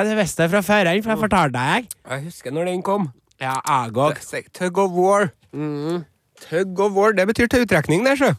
det 0.06 0.16
visste 0.16 0.46
jeg 0.46 0.50
fra 0.54 0.62
før, 0.64 0.88
for 1.04 1.12
jeg 1.12 1.20
fortalte 1.20 1.58
deg. 1.58 1.90
Jeg 2.08 2.24
husker 2.24 2.54
når 2.56 2.70
den 2.70 2.82
kom. 2.86 3.10
Ja, 3.42 3.58
jeg 3.60 3.92
òg. 3.92 4.16
Tug 4.56 4.78
of 4.78 4.96
war. 4.96 5.28
Tug 6.48 6.80
of 6.80 6.96
war, 6.96 7.12
det 7.12 7.26
betyr 7.28 7.50
tautrekning, 7.52 8.06
det, 8.06 8.16
sjø. 8.18 8.32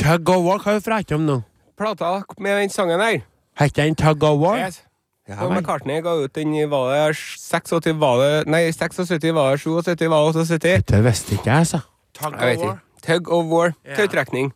Tug 0.00 0.28
of 0.32 0.44
War, 0.46 0.58
hva 0.58 0.74
er 0.74 0.78
det 0.80 0.84
prater 0.86 1.16
om 1.18 1.26
nå? 1.26 1.40
Plata 1.78 2.22
med 2.38 2.60
den 2.60 2.70
sangen 2.72 3.00
der. 3.00 3.22
Heter 3.60 3.84
den 3.84 3.96
Tug 3.98 4.22
of 4.24 4.38
War? 4.40 4.58
Yes. 4.58 4.82
Ja, 5.28 5.44
og. 5.44 5.52
McCartney 5.54 6.00
ga 6.02 6.16
ut 6.24 6.34
den 6.34 6.54
i 6.58 6.64
var 6.66 6.90
det 6.90 7.16
86, 7.16 7.92
var 8.00 8.18
det 8.18 8.48
Nei, 8.50 8.64
76 8.74 9.34
var 9.36 9.54
det 9.54 9.60
77 9.62 10.08
var 10.10 10.32
det 10.32 10.46
78. 10.46 10.86
Det 10.90 11.02
visste 11.04 11.36
ikke 11.36 11.50
jeg, 11.50 11.66
altså. 11.66 11.80
Tug 12.18 12.34
of 12.34 12.64
war. 12.64 12.78
Tug 13.06 13.28
of 13.32 13.50
war. 13.52 13.74
Ja. 13.86 13.96
Tautrekning. 14.00 14.52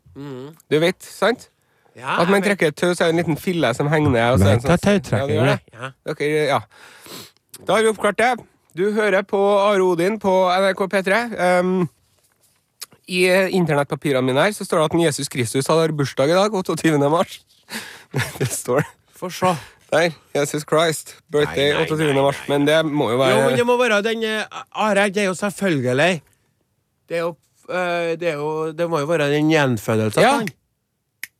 Du 0.71 0.79
vet, 0.83 0.99
sant? 1.05 1.49
Ja, 1.97 2.17
At 2.23 2.31
man 2.31 2.43
trekker 2.43 2.73
et 2.73 2.77
tau, 2.77 2.91
så 2.95 3.05
er 3.05 3.13
det 3.13 3.15
en 3.15 3.21
liten 3.23 3.37
fille 3.39 3.69
som 3.75 3.89
henger 3.91 4.11
ned. 4.11 4.33
og 4.33 4.39
så 4.39 4.49
er 4.51 4.57
det 4.59 4.65
en 4.65 4.73
at 4.73 5.13
Ja, 5.13 5.27
det 5.27 5.37
er 5.37 5.45
det. 5.47 5.59
ja. 5.73 5.91
Dere, 6.11 6.47
ja. 6.49 6.61
Da 7.67 7.77
har 7.77 7.83
vi 7.83 7.89
oppklart 7.93 8.19
det. 8.19 8.33
Du 8.75 8.89
hører 8.93 9.23
på 9.23 9.39
Are 9.39 9.83
Odin 9.83 10.19
på 10.19 10.33
NRK 10.51 10.81
P3. 10.91 11.21
Um, 11.61 11.89
I 13.07 13.21
internettpapirene 13.55 14.27
mine 14.27 14.43
her 14.43 14.57
så 14.57 14.65
står 14.67 14.79
det 14.83 14.85
at 14.85 14.97
en 14.99 15.05
Jesus 15.05 15.29
Kristus 15.31 15.67
har 15.71 15.93
bursdag 15.95 16.33
i 16.33 16.35
dag, 16.35 16.51
28. 16.51 16.99
mars. 17.11 17.39
det 18.41 18.49
står 18.51 18.83
det. 18.83 18.91
Få 19.15 19.31
se. 19.31 19.55
der. 19.93 20.11
Jesus 20.35 20.65
Christ. 20.67 21.15
Birthday 21.31 21.71
Nei, 21.71 21.79
nei, 21.79 21.87
28. 21.87 22.11
nei, 22.11 22.23
mars. 22.27 22.43
Men 22.49 22.67
det 22.67 22.81
må 22.87 23.11
jo 23.13 23.21
være 23.21 23.37
Jo, 23.37 23.47
men 23.47 23.59
det 23.59 23.67
må 23.69 23.77
være 23.79 24.03
den 24.03 24.25
eh, 24.27 24.61
Are, 24.75 25.07
det 25.15 25.23
er 25.23 25.29
jo 25.31 25.35
selvfølgelig 25.39 26.23
Det 27.09 27.17
er 27.17 27.21
jo 27.23 27.37
eh, 27.71 28.19
Det, 28.19 28.29
er 28.29 28.35
jo, 28.35 28.73
det 28.73 28.91
må 28.91 28.99
jo 29.05 29.07
være 29.07 29.31
den 29.31 29.53
gjenfødelsen. 29.55 30.23
Ja. 30.23 30.33
han. 30.41 30.49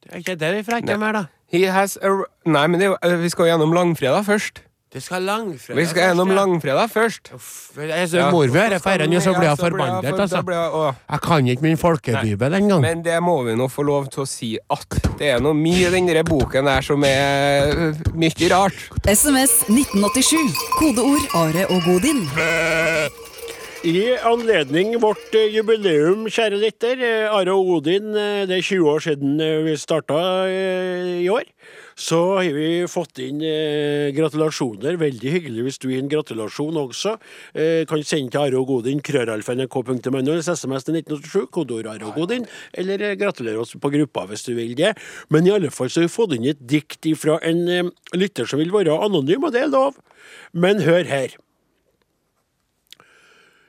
Det 0.05 0.13
er 0.13 0.23
ikke 0.23 0.37
det 0.41 0.53
vi 0.59 0.63
frekker 0.67 1.01
med, 1.01 1.17
da. 1.17 1.25
He 1.53 1.65
has 1.71 1.97
a... 2.03 2.13
Nei, 2.47 2.67
men 2.67 2.81
det 2.81 2.87
er 2.87 2.95
jo, 2.95 3.01
eh, 3.03 3.19
vi 3.23 3.33
skal 3.33 3.53
gjennom 3.53 3.75
langfredag 3.75 4.25
først. 4.27 4.65
Du 4.95 5.01
skal 5.01 5.25
langfredag 5.27 5.81
Vi 5.81 5.87
skal 5.91 6.03
gjennom 6.09 6.31
langfredag 6.31 6.91
først. 6.91 7.33
Jeg 7.79 8.09
så 8.09 8.29
mor 8.31 8.47
vi 8.47 8.59
hører 8.59 8.79
feirer 8.79 9.09
den, 9.09 9.17
og 9.17 9.23
så 9.23 9.33
blir 9.35 9.49
jeg 9.49 9.59
forbannet, 9.59 10.07
altså. 10.21 10.37
altså. 10.37 10.93
Jeg 11.11 11.21
kan 11.21 11.49
ikke 11.49 11.63
min 11.63 11.77
folkebibel 11.79 12.55
engang. 12.55 12.81
Men 12.81 13.03
det 13.05 13.19
må 13.23 13.41
vi 13.43 13.57
nå 13.59 13.67
få 13.69 13.83
lov 13.83 14.07
til 14.15 14.23
å 14.23 14.29
si 14.29 14.53
at 14.71 15.01
det 15.19 15.33
er 15.35 15.43
noe 15.43 15.57
mye 15.59 15.89
i 15.89 15.93
den 15.97 16.13
der 16.13 16.23
boken 16.23 16.71
der 16.71 16.87
som 16.87 17.03
er 17.09 17.75
øh, 17.75 18.07
mye 18.15 18.55
rart. 18.55 18.87
SMS 19.03 19.65
1987. 19.67 20.63
Kodeord 20.79 21.27
Are 21.43 21.67
og 21.75 21.83
Godin. 21.91 22.29
I 23.85 24.17
anledning 24.25 24.95
vårt 24.97 25.35
eh, 25.37 25.51
jubileum, 25.53 26.23
kjære 26.33 26.57
lytter, 26.57 27.01
eh, 27.05 27.27
Are 27.29 27.53
og 27.53 27.69
Odin, 27.83 28.15
eh, 28.17 28.47
det 28.49 28.57
er 28.57 28.65
20 28.65 28.89
år 28.89 29.03
siden 29.05 29.43
vi 29.67 29.75
starta 29.77 30.21
i 30.49 31.27
år, 31.29 31.45
så 31.93 32.21
har 32.39 32.57
vi 32.57 32.87
fått 32.89 33.21
inn 33.21 33.45
gratulasjoner. 34.17 34.97
Veldig 34.97 35.35
hyggelig 35.37 35.67
hvis 35.67 35.81
du 35.83 35.91
gir 35.91 36.01
en 36.01 36.09
gratulasjon 36.09 36.81
også. 36.81 37.19
Kan 37.91 38.07
sende 38.09 38.33
til 38.33 38.41
Are 38.41 38.63
og 38.63 38.73
Odin, 38.79 39.05
krøralfa.nrk.no, 39.05 40.17
eller 40.17 40.41
SMS 40.41 40.89
til 40.89 40.97
1987, 41.03 41.53
kodeord 41.53 41.93
Are 41.93 42.09
og 42.09 42.25
Odin, 42.25 42.49
eller 42.73 43.11
gratulerer 43.21 43.61
oss 43.61 43.77
på 43.77 43.93
gruppa 43.93 44.25
hvis 44.33 44.49
du 44.49 44.55
vil 44.57 44.73
det. 44.81 44.97
Men 45.29 45.45
i 45.45 45.53
alle 45.53 45.69
fall 45.69 45.93
så 45.93 46.01
har 46.01 46.09
vi 46.09 46.17
fått 46.17 46.39
inn 46.39 46.49
et 46.49 46.65
dikt 46.65 47.13
fra 47.21 47.37
en 47.45 47.93
lytter 48.17 48.49
som 48.49 48.65
vil 48.65 48.73
være 48.73 48.97
anonym, 48.97 49.45
og 49.45 49.53
det 49.53 49.67
er 49.67 49.75
lov. 49.77 50.01
Men 50.57 50.81
hør 50.89 51.05
her. 51.05 51.37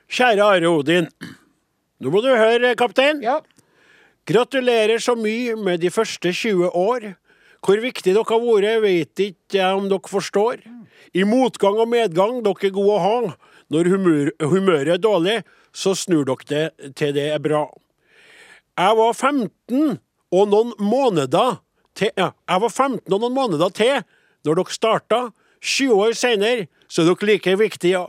Kjære 0.06 0.44
Are 0.44 0.70
Odin. 0.70 1.08
Nå 1.98 2.10
må 2.12 2.20
du 2.22 2.30
høre, 2.30 2.74
kaptein. 2.78 3.22
Ja. 3.24 3.40
Gratulerer 4.26 5.02
så 5.02 5.16
mye 5.18 5.56
med 5.58 5.82
de 5.82 5.90
første 5.90 6.32
20 6.32 6.70
år. 6.70 7.14
Hvor 7.66 7.80
viktig 7.82 8.14
dere 8.14 8.26
har 8.28 8.42
vært, 8.42 8.82
vet 8.84 9.22
ikke 9.24 9.58
jeg 9.58 9.78
om 9.78 9.88
dere 9.90 10.10
forstår. 10.10 10.62
I 11.14 11.24
motgang 11.26 11.80
og 11.82 11.90
medgang, 11.90 12.38
dere 12.44 12.68
er 12.68 12.74
gode 12.74 12.94
å 12.94 13.02
ha. 13.02 13.34
Når 13.72 13.90
humør, 13.90 14.30
humøret 14.46 14.94
er 14.94 15.02
dårlig, 15.02 15.40
så 15.74 15.96
snur 15.98 16.26
dere 16.28 16.46
det 16.46 16.94
til 16.98 17.14
det 17.16 17.30
er 17.34 17.42
bra. 17.42 17.66
Jeg 18.76 18.98
var 18.98 19.14
15 19.14 19.98
og 20.36 20.50
noen 20.52 20.74
måneder 20.78 21.62
til 21.96 22.10
ja, 22.18 22.30
Jeg 22.46 22.60
var 22.60 22.70
15 22.70 23.14
og 23.14 23.22
noen 23.22 23.34
måneder 23.34 23.72
til 23.74 24.02
når 24.46 24.60
dere 24.60 24.76
starta. 24.76 25.20
20 25.66 25.98
år 25.98 26.12
seinere 26.14 26.68
så 26.86 27.02
er 27.02 27.08
dere 27.10 27.26
like 27.32 27.56
viktige, 27.58 28.04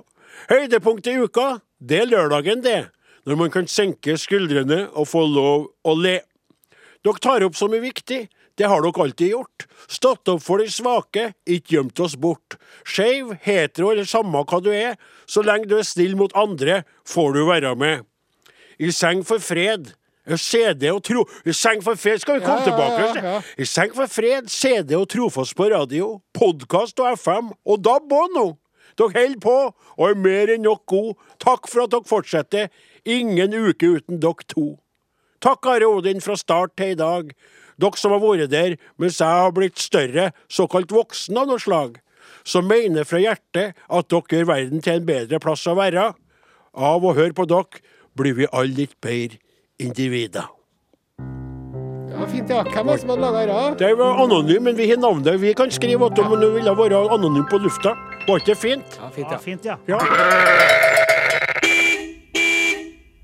Høydepunkt 0.48 1.08
Høydepunktet 1.08 1.16
i 1.16 1.24
uka, 1.24 1.46
det 1.80 2.02
er 2.04 2.10
lørdagen, 2.10 2.62
det. 2.66 2.88
Når 3.28 3.36
man 3.36 3.52
kan 3.52 3.68
senke 3.68 4.16
skuldrene 4.18 4.86
og 4.96 5.08
få 5.12 5.26
lov 5.28 5.68
å 5.84 5.94
le. 6.00 6.20
Dere 7.04 7.22
tar 7.24 7.44
opp 7.46 7.58
som 7.60 7.74
er 7.76 7.84
viktig. 7.84 8.28
Det 8.58 8.66
har 8.66 8.82
dere 8.82 9.04
alltid 9.04 9.34
gjort. 9.36 9.68
Stått 9.92 10.32
opp 10.32 10.42
for 10.42 10.64
de 10.64 10.72
svake, 10.74 11.28
ikke 11.46 11.76
gjemt 11.76 12.00
oss 12.02 12.16
bort. 12.18 12.56
Skeiv, 12.88 13.36
hetero 13.46 13.92
eller 13.94 14.08
samme 14.10 14.42
hva 14.50 14.62
du 14.64 14.72
er, 14.74 14.96
så 15.30 15.44
lenge 15.46 15.70
du 15.70 15.76
er 15.78 15.86
snill 15.86 16.16
mot 16.18 16.34
andre, 16.40 16.82
får 17.06 17.36
du 17.36 17.44
være 17.52 17.76
med. 17.78 18.08
I 18.82 18.90
seng 18.94 19.22
for 19.28 19.44
fred, 19.44 19.92
CD 20.42 20.90
og 20.92 21.04
tro... 21.08 21.22
I 21.48 21.54
seng 21.56 21.84
for 21.86 21.96
fred 22.00 22.20
skal 22.24 22.40
vi 22.40 22.46
komme 22.48 22.64
Ja, 22.64 22.66
ja, 22.66 22.72
tilbake 22.72 23.04
ja, 23.04 23.12
til. 23.14 23.28
ja. 23.30 23.38
I 23.64 23.68
seng 23.70 23.94
for 23.96 24.10
fred, 24.12 24.50
CD 24.52 24.96
og 24.98 25.06
Trofast 25.14 25.56
på 25.56 25.70
radio, 25.72 26.10
podkast 26.36 26.98
og 27.04 27.14
FM, 27.20 27.54
og 27.66 27.84
DAB 27.86 28.12
òg 28.18 28.34
nå. 28.36 28.48
Dere 28.98 29.14
holder 29.14 29.40
på, 29.44 29.58
og 29.98 30.04
er 30.10 30.18
mer 30.18 30.52
enn 30.54 30.66
nok 30.66 30.84
god. 30.90 31.14
Takk 31.44 31.70
for 31.70 31.86
at 31.86 31.94
dere 31.94 32.10
fortsetter. 32.10 32.70
Ingen 33.06 33.54
uke 33.54 33.94
uten 33.98 34.22
dere 34.24 34.50
to. 34.50 34.78
Takk, 35.44 35.70
Are 35.70 35.86
Odin, 35.86 36.22
fra 36.22 36.36
start 36.40 36.74
til 36.80 36.96
i 36.96 36.98
dag. 36.98 37.30
Dere 37.78 38.02
som 38.02 38.16
har 38.16 38.24
vært 38.24 38.50
der 38.50 38.78
mens 38.98 39.22
jeg 39.22 39.30
har 39.30 39.54
blitt 39.54 39.78
større, 39.78 40.32
såkalt 40.50 40.94
voksen 40.94 41.38
av 41.38 41.52
noe 41.52 41.62
slag. 41.62 42.02
Som 42.48 42.68
mener 42.68 43.06
fra 43.06 43.22
hjertet 43.22 43.78
at 43.78 44.10
dere 44.10 44.40
gjør 44.40 44.50
verden 44.50 44.82
til 44.82 44.98
en 44.98 45.08
bedre 45.08 45.40
plass 45.44 45.68
å 45.70 45.78
være. 45.78 46.10
Av 46.74 47.06
å 47.06 47.14
høre 47.14 47.38
på 47.38 47.46
dere 47.50 47.84
blir 48.18 48.34
vi 48.34 48.50
alle 48.50 48.82
litt 48.82 48.98
bedre 49.04 49.38
individer. 49.78 50.50
Ja, 52.18 52.26
fint, 52.26 52.50
ja. 52.50 52.64
Hvem 52.66 52.88
er 52.90 52.96
det 52.96 53.02
som 53.04 53.12
har 53.14 53.20
laga 53.22 53.46
dette? 53.46 53.84
Det 53.84 53.94
var 54.00 54.24
anonym, 54.24 54.64
men 54.66 54.78
vi 54.78 54.90
har 54.90 54.98
navnet. 54.98 55.38
Vi 55.38 55.54
kan 55.54 55.70
skrive 55.70 56.10
at 56.10 56.18
om 56.24 56.34
du 56.42 56.50
ville 56.56 56.74
være 56.80 57.04
anonym 57.14 57.46
på 57.52 57.62
lufta. 57.62 57.94
Var 58.28 58.42
ikke 58.44 58.56
fint? 58.60 58.98
Ja, 59.00 59.08
fint, 59.16 59.28
Ja, 59.28 59.32
ja. 59.32 59.38
fint, 59.40 59.66
ja. 59.66 59.76
Ja. 59.88 59.98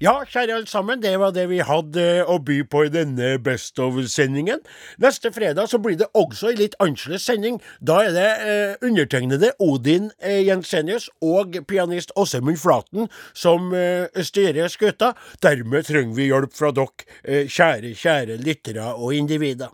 Ja, 0.04 0.14
kjære 0.28 0.56
alle 0.58 0.68
sammen, 0.68 1.00
det 1.00 1.14
var 1.20 1.32
det 1.32 1.46
vi 1.48 1.62
hadde 1.64 2.02
eh, 2.02 2.28
å 2.28 2.36
by 2.44 2.58
på 2.68 2.82
i 2.84 2.90
denne 2.92 3.38
Best 3.40 3.80
of-sendingen. 3.80 4.60
Neste 5.00 5.32
fredag 5.32 5.70
så 5.72 5.80
blir 5.80 5.96
det 6.00 6.10
også 6.12 6.50
en 6.52 6.60
litt 6.60 6.76
annerledes 6.84 7.24
sending. 7.24 7.62
Da 7.80 8.02
er 8.10 8.12
det 8.16 8.26
eh, 8.44 8.74
undertegnede 8.84 9.54
Odin 9.64 10.10
eh, 10.20 10.42
Jensenius 10.44 11.08
og 11.24 11.56
pianist 11.70 12.12
Åsemund 12.20 12.60
Flaten 12.60 13.08
som 13.32 13.72
eh, 13.76 14.08
styrer 14.28 14.68
skuta. 14.72 15.14
Dermed 15.44 15.88
trenger 15.88 16.20
vi 16.20 16.28
hjelp 16.34 16.52
fra 16.58 16.74
dere, 16.76 17.08
eh, 17.24 17.48
kjære, 17.48 17.96
kjære 17.96 18.42
lyttere 18.44 18.92
og 18.98 19.16
individer. 19.16 19.72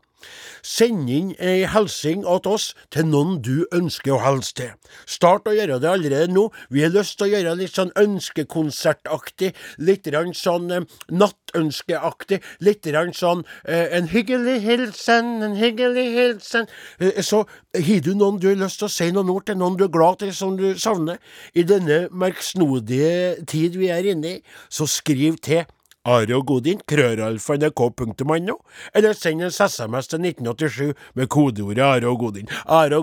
Send 0.66 1.10
inn 1.10 1.32
ei 1.40 1.64
hilsing 1.70 2.26
åt 2.28 2.48
oss 2.50 2.74
til 2.94 3.08
noen 3.10 3.40
du 3.46 3.66
ønsker 3.76 4.16
å 4.16 4.22
hilse 4.24 4.56
til. 4.60 4.74
Start 5.10 5.48
å 5.48 5.56
gjøre 5.56 5.80
det 5.82 5.90
allerede 5.92 6.34
nå. 6.34 6.48
Vi 6.74 6.84
har 6.84 6.94
lyst 6.94 7.18
til 7.20 7.30
å 7.30 7.32
gjøre 7.34 7.56
litt 7.60 7.78
sånn 7.78 7.94
ønskekonsertaktig, 8.00 9.54
litt 9.80 10.10
sånn 10.40 10.70
eh, 10.76 10.86
nattønskeaktig, 11.12 12.42
litt 12.66 12.90
sånn 13.18 13.46
eh, 13.64 13.88
en 13.98 14.10
hyggelig 14.12 14.60
hilsen, 14.66 15.32
en 15.46 15.58
hyggelig 15.60 16.08
hilsen. 16.18 16.70
Eh, 17.00 17.22
så 17.24 17.46
har 17.76 18.06
du 18.06 18.14
noen 18.16 18.40
du 18.42 18.50
har 18.52 18.60
lyst 18.60 18.82
til 18.84 18.90
å 18.90 18.94
si 18.94 19.10
noen 19.16 19.32
ord 19.34 19.48
til, 19.48 19.60
noen 19.60 19.80
du 19.80 19.88
er 19.88 19.94
glad 19.94 20.22
til, 20.24 20.34
som 20.36 20.58
du 20.60 20.72
savner, 20.80 21.20
i 21.54 21.66
denne 21.68 22.08
merksnodige 22.12 23.46
tid 23.50 23.80
vi 23.80 23.92
er 23.94 24.14
inne 24.14 24.40
i, 24.40 24.40
så 24.70 24.88
skriv 24.90 25.40
til 25.46 25.66
Are 26.08 26.36
og 26.36 26.46
Godin, 26.48 26.80
krøralfa 26.88 27.58
nrk.no, 27.60 28.56
eller 28.96 29.14
send 29.18 29.44
en 29.44 29.52
SMS 29.52 30.08
til 30.08 30.24
1987 30.24 30.94
med 31.20 31.28
kodeordet 31.28 31.84
Are 31.84 32.08
og 32.08 32.20
Godin. 32.24 32.48
Are 32.66 32.96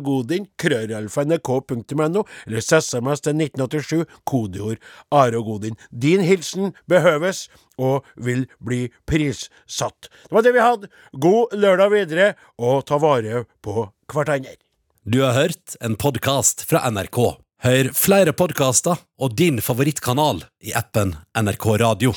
eller 2.47 2.61
SMS 2.61 3.21
til 3.21 3.37
1987, 3.37 4.07
kodeord 4.25 4.79
Are. 5.11 5.71
Din 5.93 6.21
hilsen 6.21 6.73
behøves 6.89 7.49
og 7.79 8.05
vil 8.17 8.47
bli 8.59 8.89
prissatt. 9.07 10.09
Det 10.09 10.33
var 10.33 10.43
det 10.43 10.55
vi 10.55 10.65
hadde. 10.65 10.89
God 11.13 11.53
lørdag 11.53 11.93
videre, 11.93 12.35
og 12.59 12.87
ta 12.87 12.97
vare 12.97 13.45
på 13.63 13.91
hverandre. 14.13 14.57
Du 15.05 15.21
har 15.23 15.37
hørt 15.37 15.77
en 15.81 15.97
podkast 15.97 16.65
fra 16.67 16.89
NRK. 16.91 17.37
Hør 17.63 17.93
flere 17.97 18.33
podkaster 18.37 18.99
og 19.21 19.37
din 19.37 19.63
favorittkanal 19.65 20.45
i 20.65 20.75
appen 20.77 21.15
NRK 21.37 21.73
Radio. 21.85 22.13